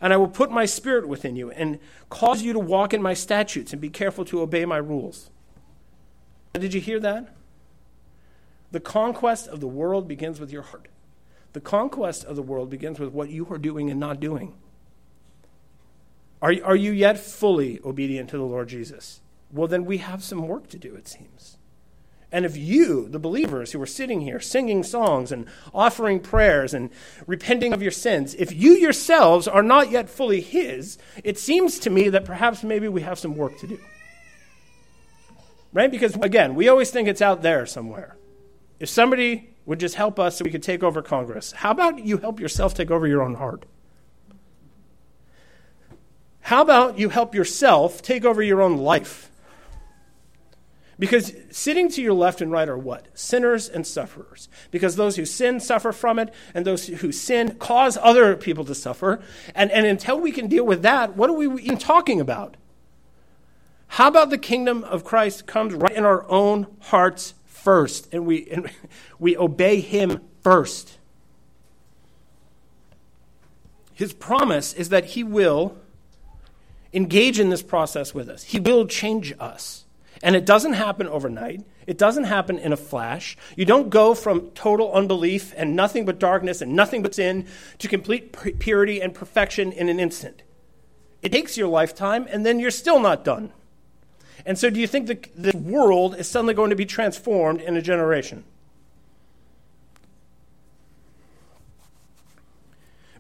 [0.02, 3.13] And I will put my spirit within you, and cause you to walk in my
[3.13, 5.30] statutes, and be careful to obey my rules.
[6.54, 7.36] Did you hear that?
[8.71, 10.89] The conquest of the world begins with your heart.
[11.54, 14.56] The conquest of the world begins with what you are doing and not doing.
[16.41, 19.21] Are, are you yet fully obedient to the Lord Jesus?
[19.52, 21.55] Well, then we have some work to do, it seems.
[22.31, 26.89] And if you, the believers who are sitting here singing songs and offering prayers and
[27.27, 31.89] repenting of your sins, if you yourselves are not yet fully His, it seems to
[31.89, 33.79] me that perhaps maybe we have some work to do.
[35.71, 35.91] Right?
[35.91, 38.17] Because, again, we always think it's out there somewhere.
[38.79, 41.51] If somebody would just help us so we could take over Congress.
[41.51, 43.65] How about you help yourself take over your own heart?
[46.41, 49.31] How about you help yourself take over your own life?
[50.97, 53.08] Because sitting to your left and right are what?
[53.13, 54.47] Sinners and sufferers.
[54.71, 58.75] Because those who sin suffer from it, and those who sin cause other people to
[58.75, 59.21] suffer.
[59.53, 62.55] And, and until we can deal with that, what are we even talking about?
[63.88, 68.47] How about the kingdom of Christ comes right in our own hearts first, and we,
[68.49, 68.69] and
[69.19, 70.99] we obey him first.
[73.93, 75.77] His promise is that he will
[76.93, 79.85] engage in this process with us, he will change us.
[80.25, 81.61] And it doesn't happen overnight.
[81.85, 83.38] It doesn't happen in a flash.
[83.55, 87.45] You don't go from total unbelief and nothing but darkness and nothing but sin
[87.77, 90.41] to complete purity and perfection in an instant.
[91.21, 93.53] It takes your lifetime, and then you're still not done.
[94.47, 97.77] And so, do you think that the world is suddenly going to be transformed in
[97.77, 98.45] a generation?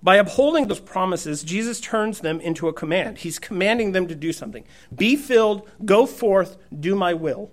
[0.05, 3.17] By upholding those promises, Jesus turns them into a command.
[3.17, 4.63] He's commanding them to do something.
[4.95, 7.49] Be filled, go forth, do my will.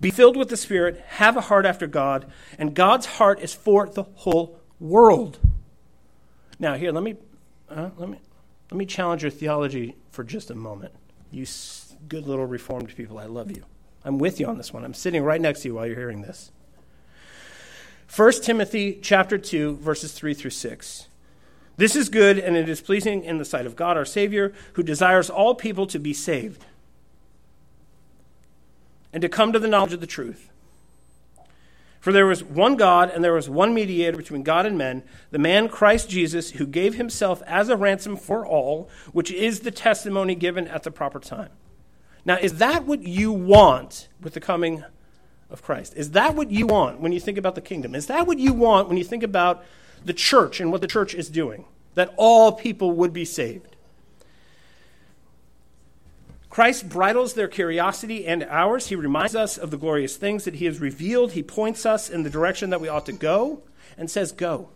[0.00, 2.26] Be filled with the Spirit, have a heart after God,
[2.58, 5.38] and God's heart is for the whole world.
[6.58, 7.14] Now, here, let me,
[7.70, 8.18] uh, let me,
[8.72, 10.92] let me challenge your theology for just a moment.
[11.30, 11.46] You
[12.08, 13.62] good little reformed people, I love you.
[14.04, 14.84] I'm with you on this one.
[14.84, 16.50] I'm sitting right next to you while you're hearing this.
[18.14, 21.08] 1 Timothy chapter 2 verses 3 through 6.
[21.76, 24.82] This is good and it is pleasing in the sight of God our Savior, who
[24.82, 26.64] desires all people to be saved
[29.12, 30.50] and to come to the knowledge of the truth.
[32.00, 35.38] For there was one God and there was one mediator between God and men, the
[35.38, 40.34] man Christ Jesus, who gave himself as a ransom for all, which is the testimony
[40.34, 41.50] given at the proper time.
[42.24, 44.84] Now, is that what you want with the coming
[45.50, 45.94] of Christ?
[45.96, 47.94] Is that what you want when you think about the kingdom?
[47.94, 49.64] Is that what you want when you think about
[50.04, 51.64] the church and what the church is doing?
[51.94, 53.76] That all people would be saved.
[56.56, 58.86] Christ bridles their curiosity and ours.
[58.86, 61.32] He reminds us of the glorious things that He has revealed.
[61.32, 63.62] He points us in the direction that we ought to go
[63.98, 64.70] and says, Go.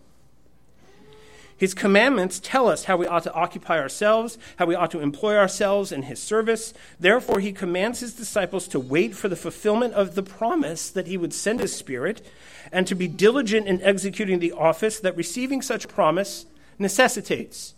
[1.60, 5.36] His commandments tell us how we ought to occupy ourselves, how we ought to employ
[5.36, 6.72] ourselves in his service.
[6.98, 11.18] Therefore, he commands his disciples to wait for the fulfillment of the promise that he
[11.18, 12.26] would send his Spirit
[12.72, 16.46] and to be diligent in executing the office that receiving such promise
[16.78, 17.74] necessitates.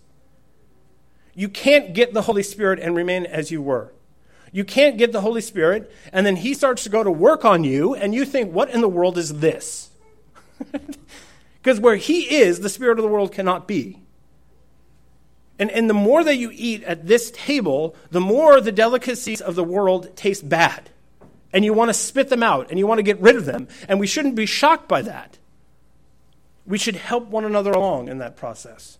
[1.34, 3.92] You can't get the Holy Spirit and remain as you were.
[4.52, 7.64] You can't get the Holy Spirit and then he starts to go to work on
[7.64, 9.90] you and you think, what in the world is this?
[11.62, 14.00] Because where he is, the spirit of the world cannot be.
[15.60, 19.54] And, and the more that you eat at this table, the more the delicacies of
[19.54, 20.90] the world taste bad.
[21.52, 23.68] And you want to spit them out and you want to get rid of them.
[23.88, 25.38] And we shouldn't be shocked by that.
[26.66, 28.98] We should help one another along in that process.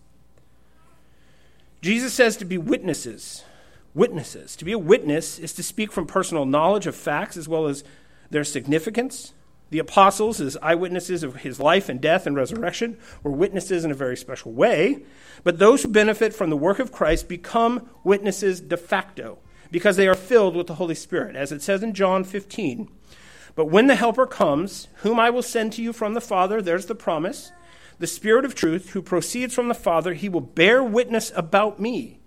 [1.81, 3.43] Jesus says to be witnesses.
[3.93, 4.55] Witnesses.
[4.55, 7.83] To be a witness is to speak from personal knowledge of facts as well as
[8.29, 9.33] their significance
[9.69, 13.95] the apostles, as eyewitnesses of his life and death and resurrection, were witnesses in a
[13.95, 15.03] very special way.
[15.43, 19.39] But those who benefit from the work of Christ become witnesses de facto
[19.71, 22.87] because they are filled with the Holy Spirit, as it says in John 15.
[23.55, 26.85] But when the Helper comes, whom I will send to you from the Father, there's
[26.85, 27.51] the promise,
[27.99, 32.19] the Spirit of truth, who proceeds from the Father, he will bear witness about me.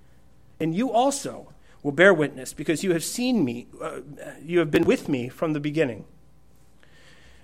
[0.59, 4.01] And you also will bear witness because you have seen me, uh,
[4.43, 6.05] you have been with me from the beginning.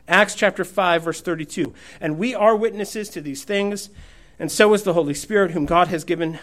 [0.09, 1.73] Acts chapter 5, verse 32.
[2.01, 3.91] And we are witnesses to these things,
[4.39, 6.39] and so is the Holy Spirit, whom God has given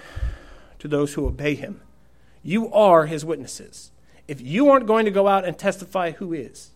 [0.79, 1.81] to those who obey him.
[2.41, 3.91] You are his witnesses.
[4.27, 6.71] If you aren't going to go out and testify, who is?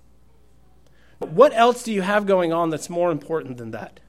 [1.19, 3.99] What else do you have going on that's more important than that?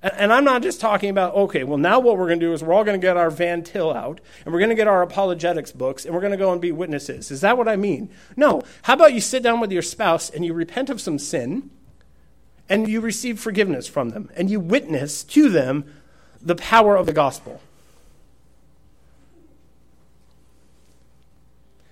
[0.00, 2.62] And I'm not just talking about, okay, well, now what we're going to do is
[2.62, 5.02] we're all going to get our Van Til out and we're going to get our
[5.02, 7.32] apologetics books and we're going to go and be witnesses.
[7.32, 8.08] Is that what I mean?
[8.36, 8.62] No.
[8.82, 11.70] How about you sit down with your spouse and you repent of some sin
[12.68, 15.84] and you receive forgiveness from them and you witness to them
[16.40, 17.60] the power of the gospel?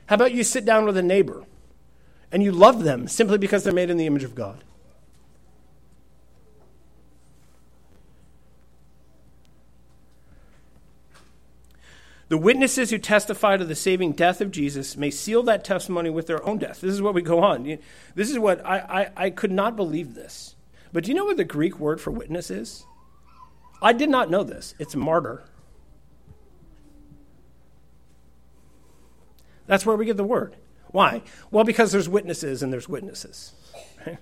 [0.06, 1.44] How about you sit down with a neighbor
[2.30, 4.62] and you love them simply because they're made in the image of God?
[12.28, 16.26] The witnesses who testify to the saving death of Jesus may seal that testimony with
[16.26, 16.80] their own death.
[16.80, 17.78] This is what we go on.
[18.16, 20.56] This is what I, I, I could not believe this.
[20.92, 22.84] But do you know what the Greek word for witness is?
[23.80, 24.74] I did not know this.
[24.78, 25.44] It's martyr.
[29.66, 30.56] That's where we get the word.
[30.88, 31.22] Why?
[31.50, 33.52] Well, because there's witnesses and there's witnesses.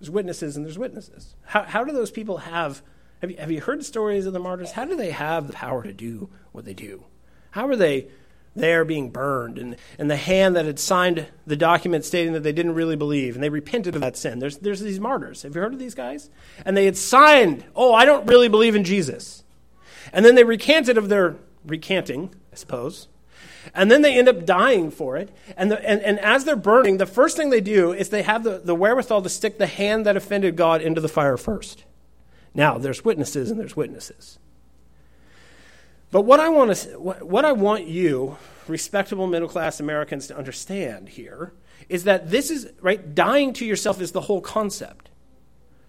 [0.00, 1.36] There's witnesses and there's witnesses.
[1.44, 2.82] How, how do those people have
[3.22, 4.72] have you, have you heard stories of the martyrs?
[4.72, 7.04] How do they have the power to do what they do?
[7.52, 8.08] How are they
[8.56, 12.52] there being burned and, and the hand that had signed the document stating that they
[12.52, 14.40] didn't really believe and they repented of that sin?
[14.40, 15.42] There's, there's these martyrs.
[15.42, 16.30] Have you heard of these guys?
[16.66, 19.44] And they had signed, oh, I don't really believe in Jesus.
[20.12, 23.06] And then they recanted of their recanting, I suppose.
[23.72, 25.30] And then they end up dying for it.
[25.56, 28.42] And, the, and, and as they're burning, the first thing they do is they have
[28.42, 31.84] the, the wherewithal to stick the hand that offended God into the fire first.
[32.54, 34.38] Now, there's witnesses and there's witnesses.
[36.10, 38.36] But what I want to what I want you,
[38.68, 41.54] respectable middle class Americans, to understand here
[41.88, 43.14] is that this is right.
[43.14, 45.08] Dying to yourself is the whole concept.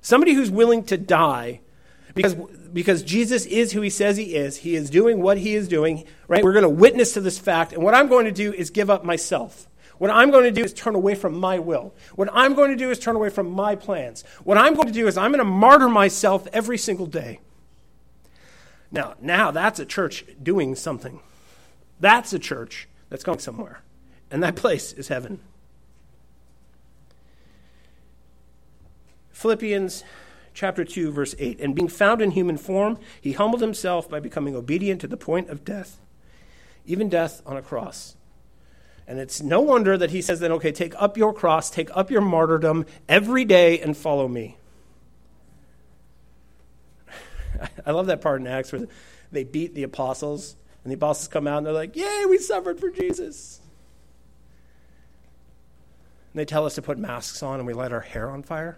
[0.02, 1.60] Somebody who's willing to die
[2.16, 2.36] because
[2.72, 4.58] because Jesus is who he says he is.
[4.58, 6.06] He is doing what he is doing.
[6.30, 6.44] Right.
[6.44, 8.90] We're going to witness to this fact, and what I'm going to do is give
[8.90, 9.68] up myself.
[10.04, 11.96] What I'm going to do is turn away from my will.
[12.16, 14.26] What I'm going to do is turn away from my plans.
[14.44, 17.40] What I'm going to do is I'm going to martyr myself every single day.
[18.92, 21.22] Now, now that's a church doing something.
[22.02, 23.82] That's a church that's going somewhere.
[24.30, 25.40] And that place is heaven.
[29.32, 30.04] Philippians
[30.54, 34.54] chapter 2 verse 8 and being found in human form he humbled himself by becoming
[34.54, 36.02] obedient to the point of death
[36.86, 38.18] even death on a cross
[39.08, 42.10] and it's no wonder that he says then, okay, take up your cross, take up
[42.10, 44.58] your martyrdom every day and follow me.
[47.86, 48.88] I love that part in Acts where
[49.32, 52.80] they beat the apostles, and the apostles come out and they're like, Yay, we suffered
[52.80, 53.60] for Jesus.
[56.34, 58.78] And they tell us to put masks on and we light our hair on fire.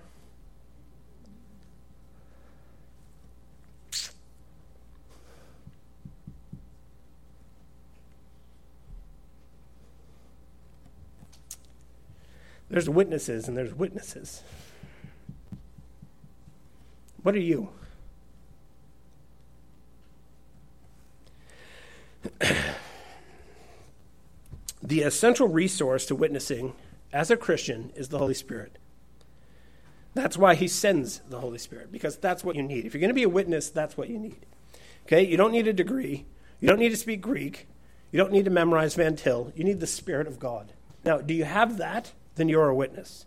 [12.76, 14.44] There's witnesses and there's witnesses.
[17.24, 17.70] What are you?
[24.84, 26.74] the essential resource to witnessing
[27.14, 28.78] as a Christian is the Holy Spirit.
[30.14, 32.86] That's why he sends the Holy Spirit, because that's what you need.
[32.86, 34.46] If you're going to be a witness, that's what you need.
[35.06, 35.26] Okay?
[35.26, 36.26] You don't need a degree.
[36.60, 37.70] You don't need to speak Greek.
[38.12, 39.54] You don't need to memorize Van Til.
[39.56, 40.74] You need the Spirit of God.
[41.06, 42.12] Now, do you have that?
[42.36, 43.26] Then you're a witness.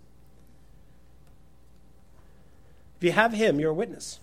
[2.97, 4.21] If you have him, you're a witness.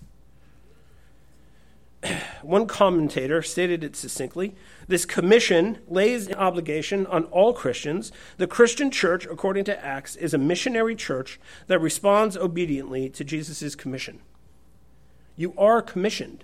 [2.42, 4.56] One commentator stated it succinctly
[4.88, 8.12] this commission lays an obligation on all Christians.
[8.38, 13.76] The Christian church, according to Acts, is a missionary church that responds obediently to Jesus'
[13.76, 14.20] commission.
[15.36, 16.44] You are commissioned.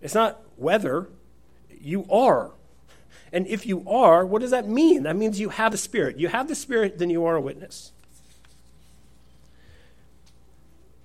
[0.00, 1.08] It's not whether,
[1.80, 2.52] you are.
[3.32, 5.02] And if you are, what does that mean?
[5.02, 6.18] That means you have the Spirit.
[6.18, 7.92] You have the Spirit, then you are a witness.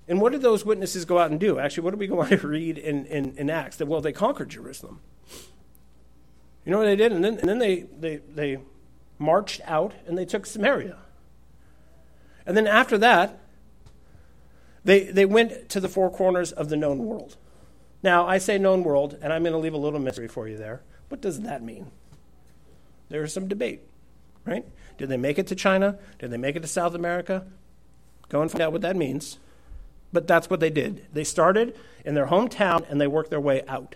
[0.06, 1.58] And what did those witnesses go out and do?
[1.58, 3.76] Actually, what do we go on to read in, in, in Acts?
[3.76, 5.00] That, well, they conquered Jerusalem.
[6.64, 7.12] You know what they did?
[7.12, 8.58] And then, and then they, they, they
[9.18, 10.96] marched out and they took Samaria.
[12.46, 13.38] And then after that,
[14.84, 17.36] they, they went to the four corners of the known world.
[18.02, 20.58] Now, I say known world, and I'm going to leave a little mystery for you
[20.58, 20.82] there.
[21.08, 21.90] What does that mean?
[23.14, 23.80] There's some debate,
[24.44, 24.64] right?
[24.98, 26.00] Did they make it to China?
[26.18, 27.46] Did they make it to South America?
[28.28, 29.38] Go and find out what that means.
[30.12, 31.06] But that's what they did.
[31.12, 33.94] They started in their hometown and they worked their way out.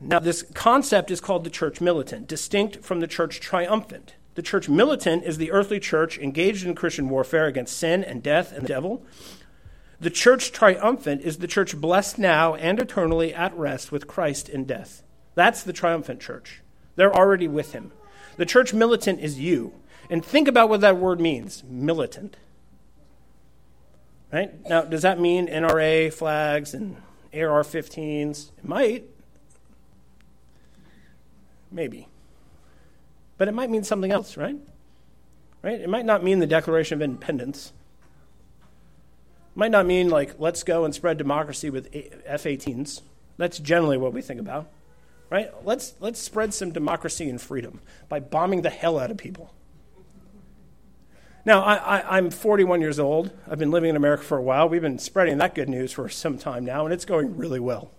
[0.00, 4.14] Now, this concept is called the church militant, distinct from the church triumphant.
[4.36, 8.52] The church militant is the earthly church engaged in Christian warfare against sin and death
[8.52, 9.04] and the devil.
[9.98, 14.64] The church triumphant is the church blessed now and eternally at rest with Christ in
[14.64, 15.02] death.
[15.38, 16.62] That's the triumphant church.
[16.96, 17.92] They're already with him.
[18.38, 19.72] The church militant is you.
[20.10, 22.36] And think about what that word means militant.
[24.32, 24.68] Right?
[24.68, 26.96] Now, does that mean NRA flags and
[27.32, 28.50] AR 15s?
[28.58, 29.04] It might.
[31.70, 32.08] Maybe.
[33.36, 34.56] But it might mean something else, right?
[35.62, 35.80] Right?
[35.80, 37.72] It might not mean the Declaration of Independence.
[39.54, 41.94] It might not mean, like, let's go and spread democracy with
[42.26, 43.02] F 18s.
[43.36, 44.68] That's generally what we think about.
[45.30, 45.50] Right?
[45.64, 49.54] Let's, let's spread some democracy and freedom by bombing the hell out of people.
[51.44, 53.30] Now, I, am 41 years old.
[53.50, 54.68] I've been living in America for a while.
[54.68, 57.90] We've been spreading that good news for some time now, and it's going really well.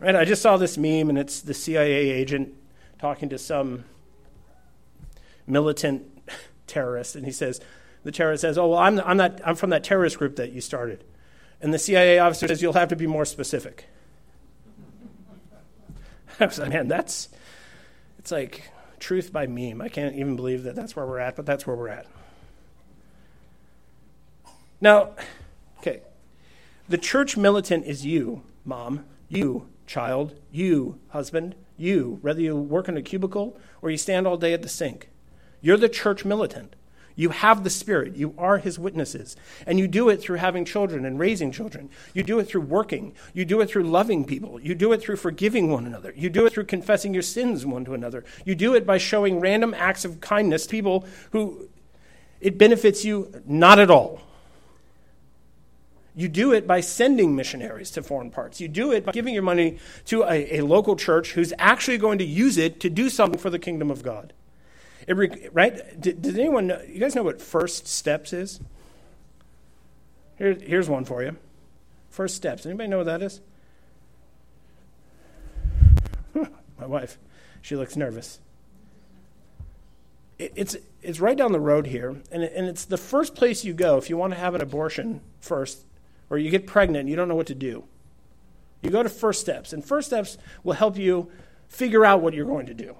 [0.00, 0.16] Right?
[0.16, 2.54] I just saw this meme, and it's the CIA agent
[2.98, 3.84] talking to some
[5.46, 6.22] militant
[6.66, 7.60] terrorist, and he says,
[8.04, 9.40] the terrorist says, "Oh, well, I'm, I'm not.
[9.44, 11.04] I'm from that terrorist group that you started,"
[11.60, 13.86] and the CIA officer says, "You'll have to be more specific."
[16.40, 17.28] I was like, "Man, that's
[18.18, 19.80] it's like truth by meme.
[19.80, 22.06] I can't even believe that that's where we're at, but that's where we're at."
[24.80, 25.10] Now,
[25.78, 26.02] okay,
[26.88, 32.96] the church militant is you, mom, you, child, you, husband, you, whether you work in
[32.96, 35.08] a cubicle or you stand all day at the sink.
[35.60, 36.74] You're the church militant.
[37.14, 38.16] You have the Spirit.
[38.16, 39.36] You are His witnesses.
[39.66, 41.90] And you do it through having children and raising children.
[42.14, 43.14] You do it through working.
[43.34, 44.60] You do it through loving people.
[44.60, 46.12] You do it through forgiving one another.
[46.16, 48.24] You do it through confessing your sins one to another.
[48.44, 51.68] You do it by showing random acts of kindness to people who
[52.40, 54.20] it benefits you not at all.
[56.14, 58.60] You do it by sending missionaries to foreign parts.
[58.60, 62.18] You do it by giving your money to a, a, local church who's actually going
[62.18, 64.34] to use it to do something for the kingdom of God.
[65.06, 66.00] It, right?
[66.00, 66.80] Did, did, anyone know?
[66.86, 68.60] You guys know what First Steps is?
[70.38, 71.36] Here, here's one for you.
[72.10, 72.66] First Steps.
[72.66, 73.40] Anybody know what that is?
[76.34, 77.18] My wife.
[77.60, 78.40] She looks nervous.
[80.38, 83.64] It, it's, it's right down the road here, and, it, and it's the first place
[83.64, 85.84] you go if you want to have an abortion first
[86.32, 87.84] or you get pregnant and you don't know what to do.
[88.80, 91.30] You go to First Steps, and First Steps will help you
[91.68, 92.96] figure out what you're going to do.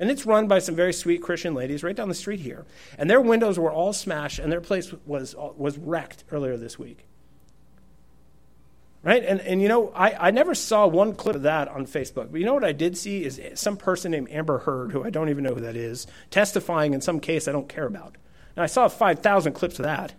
[0.00, 2.64] And it's run by some very sweet Christian ladies right down the street here.
[2.96, 7.04] And their windows were all smashed, and their place was, was wrecked earlier this week.
[9.02, 9.22] Right?
[9.22, 12.32] And, and you know, I, I never saw one clip of that on Facebook.
[12.32, 15.10] But you know what I did see is some person named Amber Heard, who I
[15.10, 18.16] don't even know who that is, testifying in some case I don't care about.
[18.56, 20.14] And I saw 5,000 clips of that.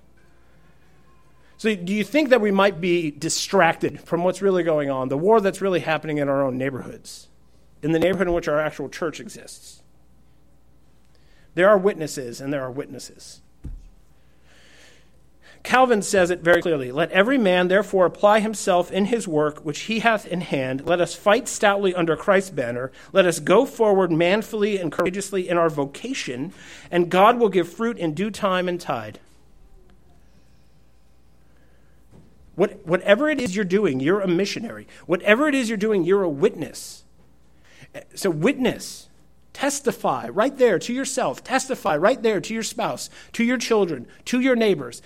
[1.57, 5.17] So, do you think that we might be distracted from what's really going on, the
[5.17, 7.29] war that's really happening in our own neighborhoods,
[7.82, 9.82] in the neighborhood in which our actual church exists?
[11.53, 13.41] There are witnesses, and there are witnesses.
[15.63, 19.82] Calvin says it very clearly Let every man therefore apply himself in his work which
[19.82, 20.86] he hath in hand.
[20.86, 22.91] Let us fight stoutly under Christ's banner.
[23.13, 26.53] Let us go forward manfully and courageously in our vocation,
[26.89, 29.19] and God will give fruit in due time and tide.
[32.55, 34.88] What, whatever it is you're doing, you're a missionary.
[35.05, 37.03] Whatever it is you're doing, you're a witness.
[38.16, 39.10] So, witness,
[39.54, 44.39] testify right there to yourself, testify right there to your spouse, to your children, to
[44.39, 45.02] your neighbors.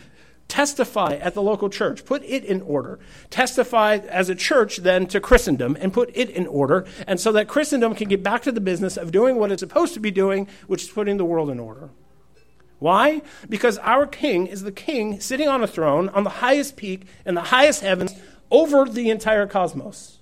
[0.47, 2.05] Testify at the local church.
[2.05, 2.99] Put it in order.
[3.31, 7.47] Testify as a church then to Christendom and put it in order, and so that
[7.47, 10.47] Christendom can get back to the business of doing what it's supposed to be doing,
[10.67, 11.89] which is putting the world in order.
[12.77, 13.21] Why?
[13.49, 17.33] Because our king is the king sitting on a throne on the highest peak in
[17.33, 18.13] the highest heavens
[18.51, 20.19] over the entire cosmos.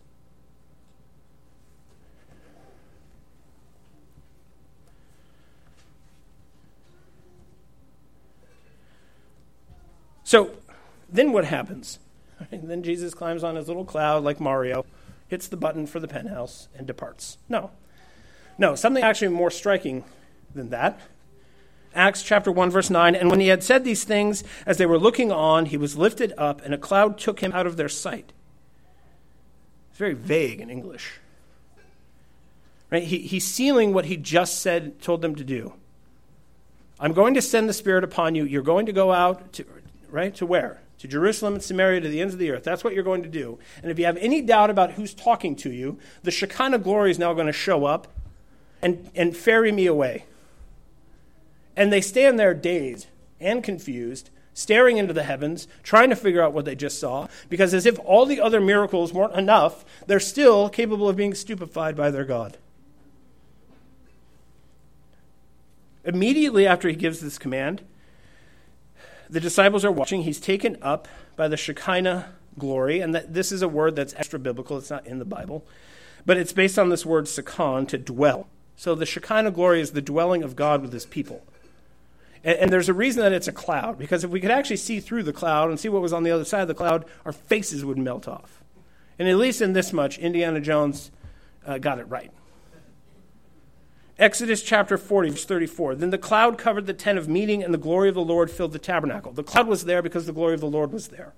[10.33, 10.49] So
[11.09, 11.99] then what happens?
[12.51, 14.83] And then Jesus climbs on his little cloud like Mario,
[15.27, 17.37] hits the button for the penthouse, and departs.
[17.47, 17.69] No.
[18.57, 20.03] No, something actually more striking
[20.55, 20.99] than that.
[21.93, 23.13] Acts chapter 1, verse 9.
[23.13, 26.33] And when he had said these things, as they were looking on, he was lifted
[26.35, 28.33] up, and a cloud took him out of their sight.
[29.91, 31.19] It's very vague in English.
[32.89, 33.03] Right?
[33.03, 35.73] He, he's sealing what he just said, told them to do.
[36.99, 38.45] I'm going to send the Spirit upon you.
[38.45, 39.65] You're going to go out to,
[40.13, 40.35] right?
[40.35, 40.79] To where?
[40.99, 42.63] To Jerusalem and Samaria, to the ends of the earth.
[42.63, 43.57] That's what you're going to do.
[43.81, 47.17] And if you have any doubt about who's talking to you, the Shekinah glory is
[47.17, 48.07] now going to show up
[48.81, 50.25] and, and ferry me away.
[51.75, 53.07] And they stand there dazed
[53.39, 57.73] and confused, staring into the heavens, trying to figure out what they just saw, because
[57.73, 62.11] as if all the other miracles weren't enough, they're still capable of being stupefied by
[62.11, 62.57] their God.
[66.05, 67.81] Immediately after he gives this command,
[69.29, 70.23] the disciples are watching.
[70.23, 74.39] He's taken up by the Shekinah glory, and that, this is a word that's extra
[74.39, 74.77] biblical.
[74.77, 75.65] It's not in the Bible,
[76.25, 78.47] but it's based on this word sakon, to dwell.
[78.75, 81.43] So the Shekinah glory is the dwelling of God with his people.
[82.43, 84.99] And, and, there's a reason that it's a cloud, because if we could actually see
[84.99, 87.31] through the cloud and see what was on the other side of the cloud, our
[87.31, 88.61] faces would melt off.
[89.17, 91.11] And at least in this much, Indiana Jones
[91.65, 92.31] uh, got it right.
[94.19, 95.95] Exodus chapter 40, verse 34.
[95.95, 98.71] Then the cloud covered the tent of meeting, and the glory of the Lord filled
[98.71, 99.31] the tabernacle.
[99.31, 101.33] The cloud was there because the glory of the Lord was there.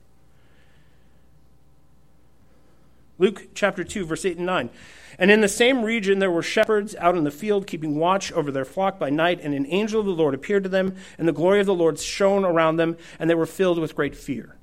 [3.17, 4.69] Luke chapter 2, verse 8 and 9.
[5.17, 8.51] And in the same region there were shepherds out in the field, keeping watch over
[8.51, 11.33] their flock by night, and an angel of the Lord appeared to them, and the
[11.33, 14.57] glory of the Lord shone around them, and they were filled with great fear.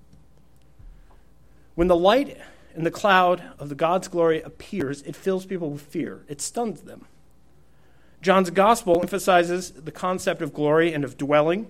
[1.74, 2.36] When the light
[2.74, 6.82] and the cloud of the God's glory appears, it fills people with fear, it stuns
[6.82, 7.06] them.
[8.22, 11.66] John's gospel emphasizes the concept of glory and of dwelling.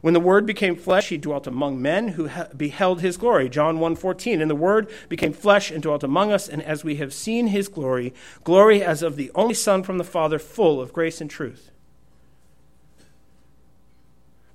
[0.00, 3.48] When the word became flesh, he dwelt among men who beheld his glory.
[3.48, 4.42] John 1:14.
[4.42, 7.68] And the word became flesh and dwelt among us, and as we have seen his
[7.68, 11.70] glory, glory as of the only son from the Father, full of grace and truth.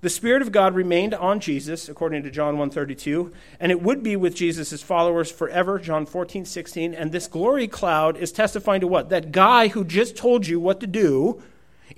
[0.02, 4.16] The Spirit of God remained on Jesus, according to John 1.32, and it would be
[4.16, 6.94] with Jesus' followers forever, John 14, 16.
[6.94, 9.10] And this glory cloud is testifying to what?
[9.10, 11.44] That guy who just told you what to do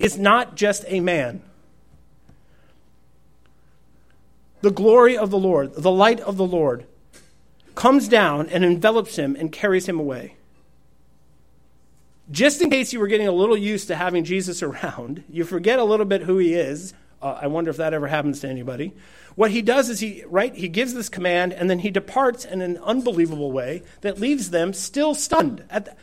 [0.00, 1.42] is not just a man.
[4.62, 6.86] The glory of the Lord, the light of the Lord,
[7.76, 10.34] comes down and envelops him and carries him away.
[12.32, 15.78] Just in case you were getting a little used to having Jesus around, you forget
[15.78, 18.94] a little bit who he is I wonder if that ever happens to anybody.
[19.34, 22.60] What he does is he right he gives this command and then he departs in
[22.60, 25.64] an unbelievable way that leaves them still stunned.
[25.70, 25.94] The,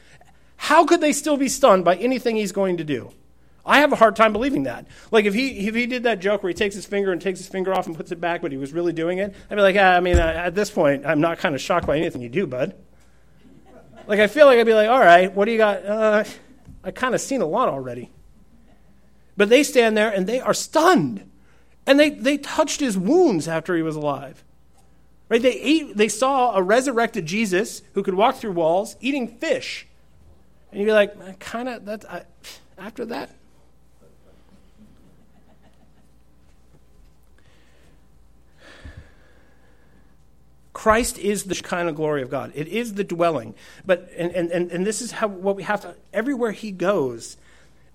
[0.55, 3.11] how could they still be stunned by anything he's going to do?
[3.65, 4.87] I have a hard time believing that.
[5.11, 7.39] Like if he if he did that joke where he takes his finger and takes
[7.39, 9.61] his finger off and puts it back, but he was really doing it, I'd be
[9.61, 12.47] like, I mean, at this point, I'm not kind of shocked by anything you do,
[12.47, 12.75] bud.
[14.07, 15.85] Like I feel like I'd be like, all right, what do you got?
[15.85, 16.23] Uh,
[16.83, 18.11] I kind of seen a lot already.
[19.39, 21.31] But they stand there and they are stunned.
[21.87, 24.43] And they, they touched his wounds after he was alive.
[25.29, 25.41] Right?
[25.41, 29.87] They, ate, they saw a resurrected Jesus who could walk through walls eating fish.
[30.71, 32.05] And you'd be like, kind of, that's,
[32.77, 33.29] after that?
[40.73, 42.51] Christ is the kind of glory of God.
[42.55, 43.55] It is the dwelling.
[43.85, 47.37] But and, and, and this is how what we have to everywhere he goes,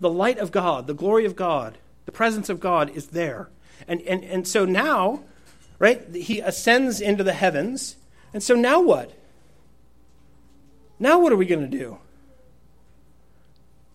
[0.00, 3.48] the light of God, the glory of God, the presence of God is there.
[3.88, 5.24] And, and, and so now,
[5.78, 7.96] right, he ascends into the heavens.
[8.32, 9.12] And so now what?
[10.98, 11.98] Now what are we going to do?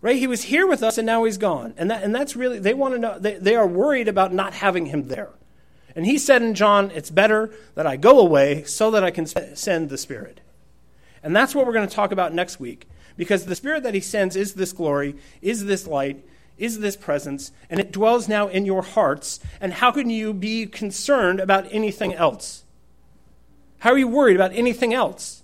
[0.02, 0.18] Right?
[0.18, 1.74] He was here with us and now he's gone.
[1.78, 4.54] And, that, and that's really, they want to know, they, they are worried about not
[4.54, 5.30] having him there.
[5.96, 9.26] And he said in John, It's better that I go away so that I can
[9.26, 10.40] send the Spirit.
[11.24, 12.88] And that's what we're going to talk about next week.
[13.18, 16.26] Because the Spirit that He sends is this glory, is this light,
[16.58, 19.40] is this presence, and it dwells now in your hearts.
[19.60, 22.64] And how can you be concerned about anything else?
[23.80, 25.44] How are you worried about anything else?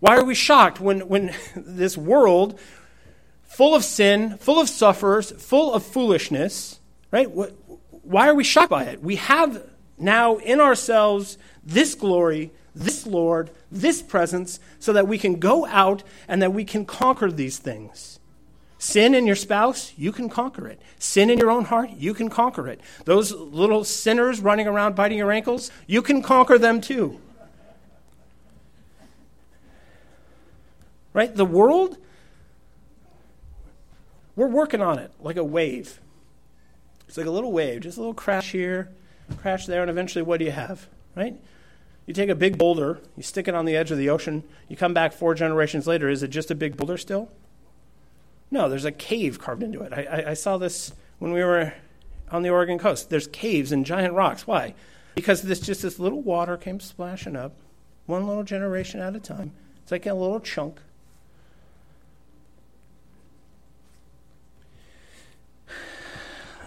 [0.00, 2.58] Why are we shocked when, when this world,
[3.42, 6.78] full of sin, full of sufferers, full of foolishness,
[7.10, 7.28] right?
[7.30, 9.02] Why are we shocked by it?
[9.02, 9.62] We have
[9.96, 16.02] now in ourselves this glory, this Lord, this presence, so that we can go out
[16.28, 18.18] and that we can conquer these things.
[18.78, 20.78] Sin in your spouse, you can conquer it.
[20.98, 22.80] Sin in your own heart, you can conquer it.
[23.06, 27.18] Those little sinners running around biting your ankles, you can conquer them too.
[31.14, 31.34] Right?
[31.34, 31.96] The world,
[34.36, 36.00] we're working on it like a wave.
[37.08, 38.90] It's like a little wave, just a little crash here,
[39.38, 40.88] crash there, and eventually what do you have?
[41.14, 41.36] Right?
[42.06, 44.76] You take a big boulder, you stick it on the edge of the ocean, you
[44.76, 47.30] come back four generations later, is it just a big boulder still?
[48.50, 49.92] No, there's a cave carved into it.
[49.92, 51.72] I, I, I saw this when we were
[52.30, 53.10] on the Oregon coast.
[53.10, 54.46] There's caves and giant rocks.
[54.46, 54.74] Why?
[55.14, 57.56] Because this just this little water came splashing up,
[58.06, 59.52] one little generation at a time.
[59.82, 60.80] It's like a little chunk.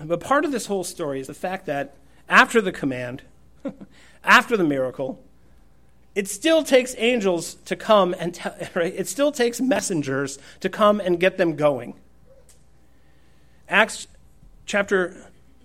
[0.03, 1.95] But part of this whole story is the fact that
[2.29, 3.23] after the command,
[4.23, 5.23] after the miracle,
[6.17, 8.91] it still takes angels to come and tell, right?
[8.95, 11.93] It still takes messengers to come and get them going.
[13.69, 14.07] Acts
[14.65, 15.15] chapter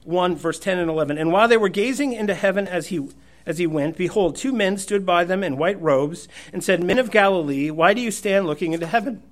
[0.05, 1.17] 1, verse 10 and 11.
[1.17, 3.09] And while they were gazing into heaven as he,
[3.47, 6.99] as he went, behold, two men stood by them in white robes and said, Men
[6.99, 9.23] of Galilee, why do you stand looking into heaven?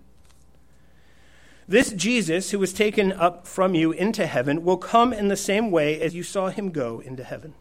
[1.69, 5.71] This Jesus, who was taken up from you into heaven, will come in the same
[5.71, 7.53] way as you saw him go into heaven.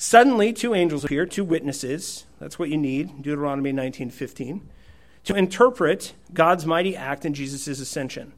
[0.00, 2.24] Suddenly, two angels appear, two witnesses.
[2.38, 4.60] That's what you need, Deuteronomy 19:15,
[5.24, 8.32] to interpret God's mighty act in Jesus' ascension.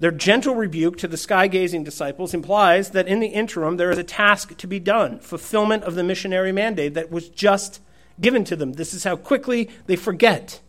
[0.00, 3.96] Their gentle rebuke to the sky gazing disciples implies that in the interim there is
[3.96, 7.80] a task to be done fulfillment of the missionary mandate that was just
[8.20, 8.74] given to them.
[8.74, 10.60] This is how quickly they forget.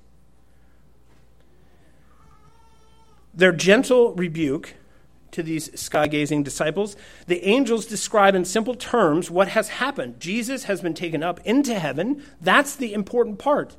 [3.34, 4.76] Their gentle rebuke
[5.34, 6.96] to these sky gazing disciples,
[7.28, 10.20] the angels describe in simple terms what has happened.
[10.20, 12.24] Jesus has been taken up into heaven.
[12.42, 13.76] That's the important part.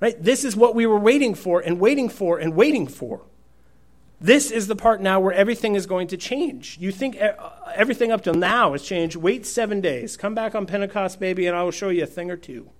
[0.00, 0.20] Right?
[0.22, 3.22] This is what we were waiting for and waiting for and waiting for.
[4.20, 6.76] This is the part now where everything is going to change.
[6.78, 7.32] You think uh,
[7.74, 9.16] everything up till now has changed.
[9.16, 10.16] Wait seven days.
[10.16, 12.70] Come back on Pentecost, baby, and I will show you a thing or two.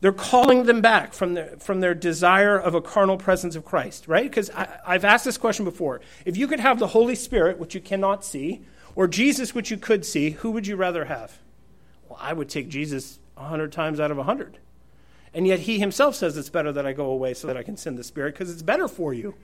[0.00, 4.06] They're calling them back from their, from their desire of a carnal presence of Christ,
[4.06, 4.28] right?
[4.28, 6.00] Because I've asked this question before.
[6.24, 8.62] If you could have the Holy Spirit, which you cannot see,
[8.94, 11.38] or Jesus, which you could see, who would you rather have?
[12.08, 14.58] Well, I would take Jesus a hundred times out of a hundred.
[15.32, 17.76] And yet he himself says it's better that I go away so that I can
[17.76, 19.34] send the Spirit because it's better for you.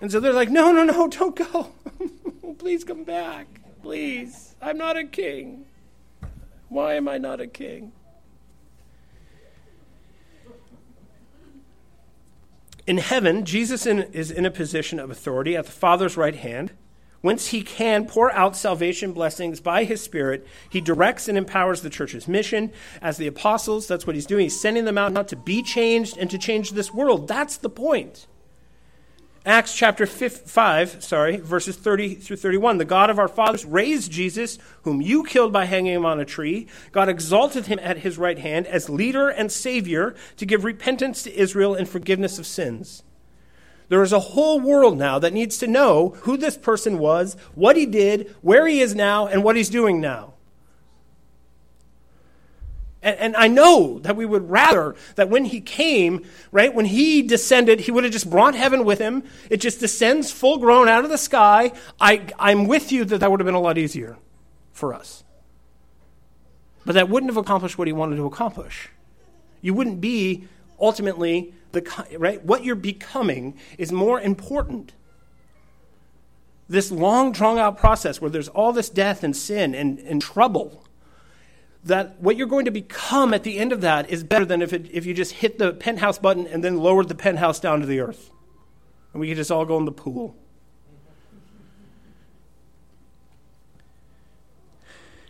[0.00, 1.72] And so they're like, no, no, no, don't go.
[2.58, 3.46] Please come back.
[3.82, 4.54] Please.
[4.60, 5.66] I'm not a king.
[6.68, 7.92] Why am I not a king?
[12.86, 16.72] In heaven, Jesus in, is in a position of authority at the Father's right hand,
[17.20, 20.46] whence he can pour out salvation blessings by his Spirit.
[20.70, 23.86] He directs and empowers the church's mission as the apostles.
[23.86, 24.44] That's what he's doing.
[24.44, 27.28] He's sending them out not to be changed and to change this world.
[27.28, 28.26] That's the point.
[29.48, 32.76] Acts chapter 5, sorry, verses 30 through 31.
[32.76, 36.26] The God of our fathers raised Jesus, whom you killed by hanging him on a
[36.26, 36.66] tree.
[36.92, 41.34] God exalted him at his right hand as leader and savior to give repentance to
[41.34, 43.02] Israel and forgiveness of sins.
[43.88, 47.78] There is a whole world now that needs to know who this person was, what
[47.78, 50.34] he did, where he is now, and what he's doing now.
[53.00, 57.22] And, and, I know that we would rather that when he came, right, when he
[57.22, 59.22] descended, he would have just brought heaven with him.
[59.50, 61.72] It just descends full grown out of the sky.
[62.00, 64.18] I, I'm with you that that would have been a lot easier
[64.72, 65.22] for us.
[66.84, 68.88] But that wouldn't have accomplished what he wanted to accomplish.
[69.60, 70.48] You wouldn't be
[70.80, 74.92] ultimately the, right, what you're becoming is more important.
[76.68, 80.84] This long, drawn out process where there's all this death and sin and, and trouble
[81.84, 84.72] that what you're going to become at the end of that is better than if,
[84.72, 87.86] it, if you just hit the penthouse button and then lowered the penthouse down to
[87.86, 88.30] the earth.
[89.12, 90.36] And we could just all go in the pool.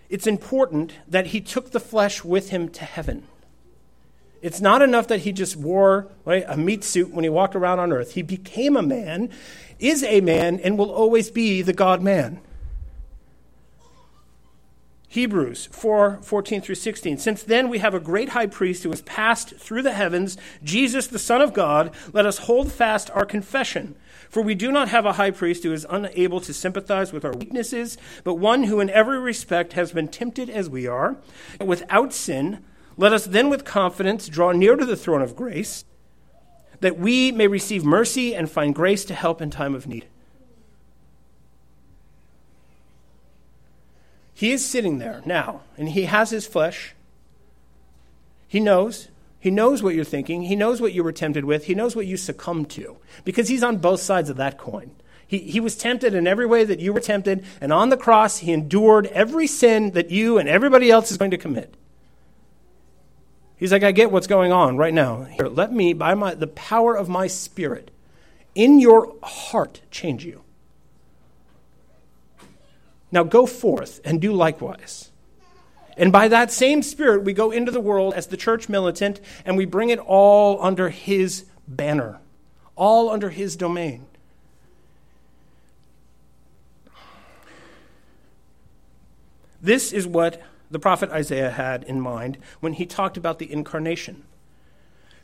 [0.09, 3.26] It's important that he took the flesh with him to heaven.
[4.40, 7.80] It's not enough that he just wore right, a meat suit when he walked around
[7.80, 8.12] on earth.
[8.12, 9.30] He became a man,
[9.78, 12.40] is a man, and will always be the God man.
[15.11, 17.16] Hebrews 4 14 through 16.
[17.16, 21.06] Since then we have a great high priest who has passed through the heavens, Jesus,
[21.06, 21.94] the Son of God.
[22.12, 23.96] Let us hold fast our confession.
[24.28, 27.32] For we do not have a high priest who is unable to sympathize with our
[27.32, 31.16] weaknesses, but one who in every respect has been tempted as we are,
[31.59, 32.62] without sin.
[32.98, 35.86] Let us then with confidence draw near to the throne of grace,
[36.80, 40.06] that we may receive mercy and find grace to help in time of need.
[44.39, 46.95] He is sitting there now, and he has his flesh.
[48.47, 49.09] He knows.
[49.41, 50.45] He knows what you're thinking.
[50.45, 51.64] He knows what you were tempted with.
[51.64, 54.93] He knows what you succumbed to because he's on both sides of that coin.
[55.26, 58.39] He, he was tempted in every way that you were tempted, and on the cross,
[58.39, 61.74] he endured every sin that you and everybody else is going to commit.
[63.57, 65.24] He's like, I get what's going on right now.
[65.24, 67.91] Here, let me, by my, the power of my spirit,
[68.55, 70.45] in your heart, change you.
[73.11, 75.11] Now go forth and do likewise.
[75.96, 79.56] And by that same Spirit, we go into the world as the church militant and
[79.56, 82.20] we bring it all under His banner,
[82.76, 84.06] all under His domain.
[89.61, 90.40] This is what
[90.70, 94.22] the prophet Isaiah had in mind when he talked about the incarnation.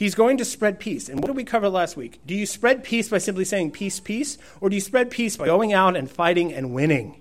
[0.00, 1.10] He's going to spread peace.
[1.10, 2.22] And what did we cover last week?
[2.24, 4.38] Do you spread peace by simply saying peace, peace?
[4.58, 7.20] Or do you spread peace by going out and fighting and winning?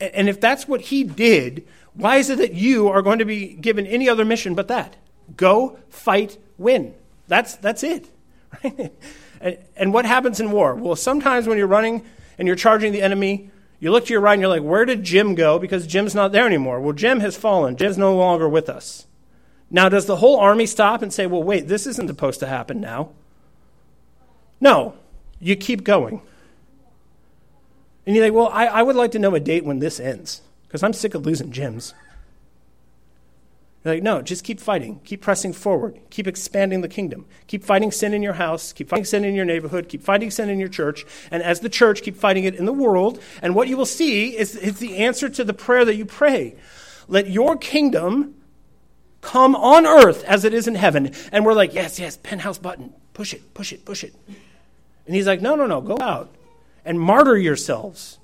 [0.00, 3.48] And if that's what he did, why is it that you are going to be
[3.48, 4.96] given any other mission but that?
[5.36, 6.94] Go, fight, win.
[7.28, 8.08] That's, that's it.
[9.42, 10.74] And, and what happens in war?
[10.74, 12.04] Well, sometimes when you're running
[12.36, 15.02] and you're charging the enemy, you look to your right and you're like, where did
[15.02, 15.58] Jim go?
[15.58, 16.78] Because Jim's not there anymore.
[16.78, 17.76] Well, Jim has fallen.
[17.76, 19.06] Jim's no longer with us.
[19.70, 22.80] Now, does the whole army stop and say, well, wait, this isn't supposed to happen
[22.80, 23.10] now?
[24.60, 24.94] No.
[25.38, 26.20] You keep going.
[28.04, 30.42] And you're like, well, I, I would like to know a date when this ends
[30.66, 31.94] because I'm sick of losing Jims.
[33.84, 35.00] You're like, no, just keep fighting.
[35.04, 35.98] Keep pressing forward.
[36.10, 37.24] Keep expanding the kingdom.
[37.46, 38.74] Keep fighting sin in your house.
[38.74, 39.88] Keep fighting sin in your neighborhood.
[39.88, 41.06] Keep fighting sin in your church.
[41.30, 43.20] And as the church, keep fighting it in the world.
[43.40, 46.56] And what you will see is, is the answer to the prayer that you pray.
[47.08, 48.34] Let your kingdom
[49.20, 51.12] come on earth as it is in heaven.
[51.32, 52.92] And we're like, yes, yes, penthouse button.
[53.14, 54.14] Push it, push it, push it.
[55.06, 56.30] And he's like, no, no, no, go out
[56.84, 58.18] and martyr yourselves.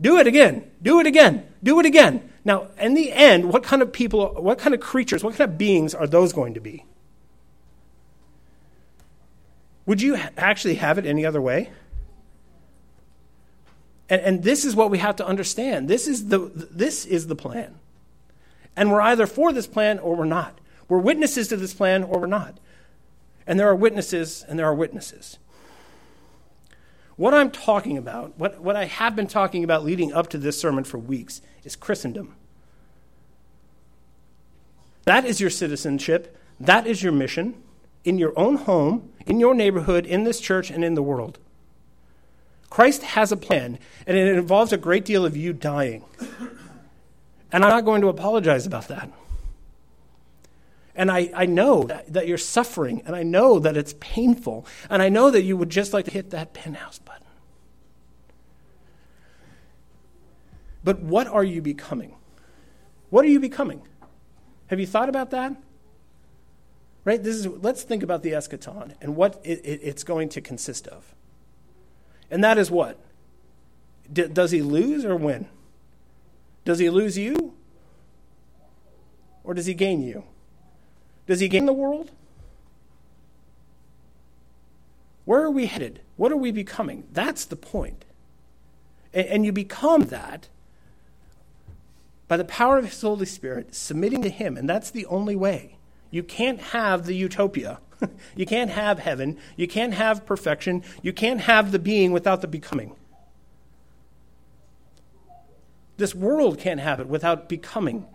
[0.00, 0.70] Do it again.
[0.82, 1.46] Do it again.
[1.62, 2.30] Do it again.
[2.44, 5.58] Now, in the end, what kind of people, what kind of creatures, what kind of
[5.58, 6.84] beings are those going to be?
[9.86, 11.70] Would you actually have it any other way?
[14.08, 15.88] And, and this is what we have to understand.
[15.88, 17.74] This is, the, this is the plan.
[18.76, 20.60] And we're either for this plan or we're not.
[20.88, 22.58] We're witnesses to this plan or we're not.
[23.46, 25.38] And there are witnesses and there are witnesses.
[27.16, 30.58] What I'm talking about, what, what I have been talking about leading up to this
[30.58, 32.34] sermon for weeks, is Christendom.
[35.04, 36.36] That is your citizenship.
[36.58, 37.62] That is your mission
[38.04, 41.38] in your own home, in your neighborhood, in this church, and in the world.
[42.68, 46.04] Christ has a plan, and it involves a great deal of you dying.
[47.54, 49.08] And I'm not going to apologize about that.
[50.96, 55.00] And I, I know that, that you're suffering, and I know that it's painful, and
[55.00, 57.28] I know that you would just like to hit that penthouse button.
[60.82, 62.16] But what are you becoming?
[63.10, 63.82] What are you becoming?
[64.66, 65.54] Have you thought about that?
[67.04, 67.22] Right?
[67.22, 70.88] This is, let's think about the eschaton and what it, it, it's going to consist
[70.88, 71.14] of.
[72.32, 72.98] And that is what?
[74.12, 75.46] D- does he lose or win?
[76.64, 77.54] Does he lose you?
[79.42, 80.24] Or does he gain you?
[81.26, 82.10] Does he gain the world?
[85.24, 86.00] Where are we headed?
[86.16, 87.04] What are we becoming?
[87.12, 88.04] That's the point.
[89.12, 90.48] And, and you become that
[92.28, 94.56] by the power of His Holy Spirit, submitting to Him.
[94.56, 95.76] And that's the only way.
[96.10, 97.80] You can't have the utopia.
[98.36, 99.38] you can't have heaven.
[99.56, 100.82] You can't have perfection.
[101.02, 102.96] You can't have the being without the becoming.
[105.96, 108.06] This world can't have it without becoming.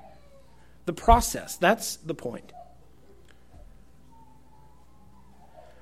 [0.85, 2.51] The process, that's the point.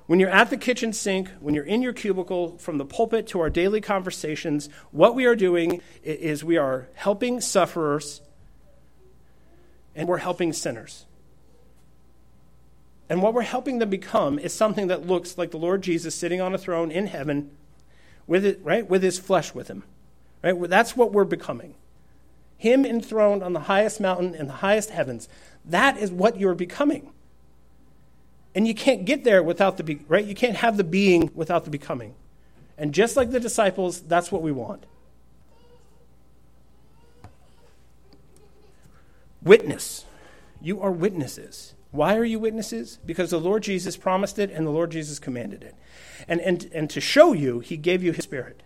[0.06, 3.40] When you're at the kitchen sink, when you're in your cubicle, from the pulpit to
[3.40, 8.22] our daily conversations, what we are doing is we are helping sufferers
[9.94, 11.04] and we're helping sinners.
[13.10, 16.40] And what we're helping them become is something that looks like the Lord Jesus sitting
[16.40, 17.50] on a throne in heaven
[18.26, 19.84] with it, right, with his flesh with him.
[20.42, 20.54] Right?
[20.70, 21.74] That's what we're becoming.
[22.58, 25.28] Him enthroned on the highest mountain in the highest heavens.
[25.64, 27.12] That is what you're becoming.
[28.54, 30.24] And you can't get there without the, be- right?
[30.24, 32.16] You can't have the being without the becoming.
[32.76, 34.84] And just like the disciples, that's what we want.
[39.42, 40.04] Witness.
[40.60, 41.74] You are witnesses.
[41.92, 42.98] Why are you witnesses?
[43.06, 45.76] Because the Lord Jesus promised it and the Lord Jesus commanded it.
[46.26, 48.62] And, and, and to show you, he gave you his spirit.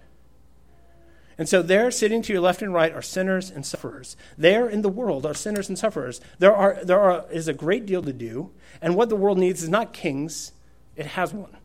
[1.39, 4.16] And so there, sitting to your left and right, are sinners and sufferers.
[4.37, 6.20] There in the world are sinners and sufferers.
[6.39, 9.62] There, are, there are, is a great deal to do, and what the world needs
[9.62, 10.53] is not kings,
[10.97, 11.57] it has one.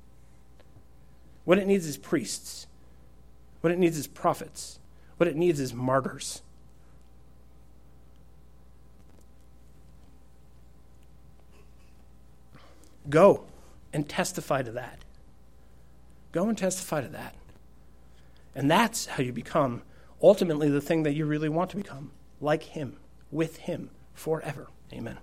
[1.44, 2.68] What it needs is priests.
[3.62, 4.80] What it needs is prophets.
[5.18, 6.42] What it needs is martyrs.
[13.10, 13.46] Go
[13.94, 15.00] and testify to that.
[16.32, 17.36] Go and testify to that.
[18.58, 19.84] And that's how you become
[20.22, 22.98] ultimately the thing that you really want to become like Him,
[23.32, 24.68] with Him, forever.
[24.92, 25.20] Amen.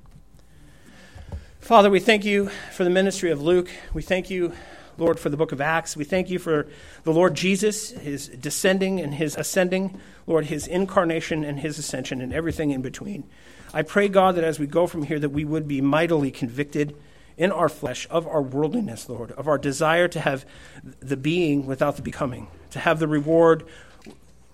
[1.58, 3.68] Father, we thank you for the ministry of Luke.
[3.92, 4.52] We thank you,
[4.98, 5.96] Lord, for the book of Acts.
[5.96, 6.68] We thank you for
[7.02, 12.32] the Lord Jesus, his descending and his ascending, Lord, his incarnation and his ascension, and
[12.32, 13.24] everything in between.
[13.72, 16.94] I pray, God, that as we go from here, that we would be mightily convicted
[17.36, 20.46] in our flesh of our worldliness, Lord, of our desire to have
[21.00, 23.64] the being without the becoming, to have the reward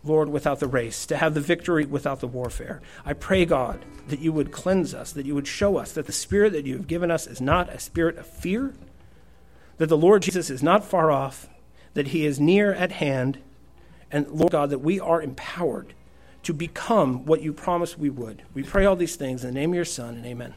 [0.03, 2.81] Lord, without the race, to have the victory without the warfare.
[3.05, 6.13] I pray, God, that you would cleanse us, that you would show us that the
[6.13, 8.73] spirit that you have given us is not a spirit of fear,
[9.77, 11.49] that the Lord Jesus is not far off,
[11.93, 13.39] that he is near at hand,
[14.11, 15.93] and Lord God, that we are empowered
[16.45, 18.43] to become what you promised we would.
[18.55, 20.55] We pray all these things in the name of your Son, and amen.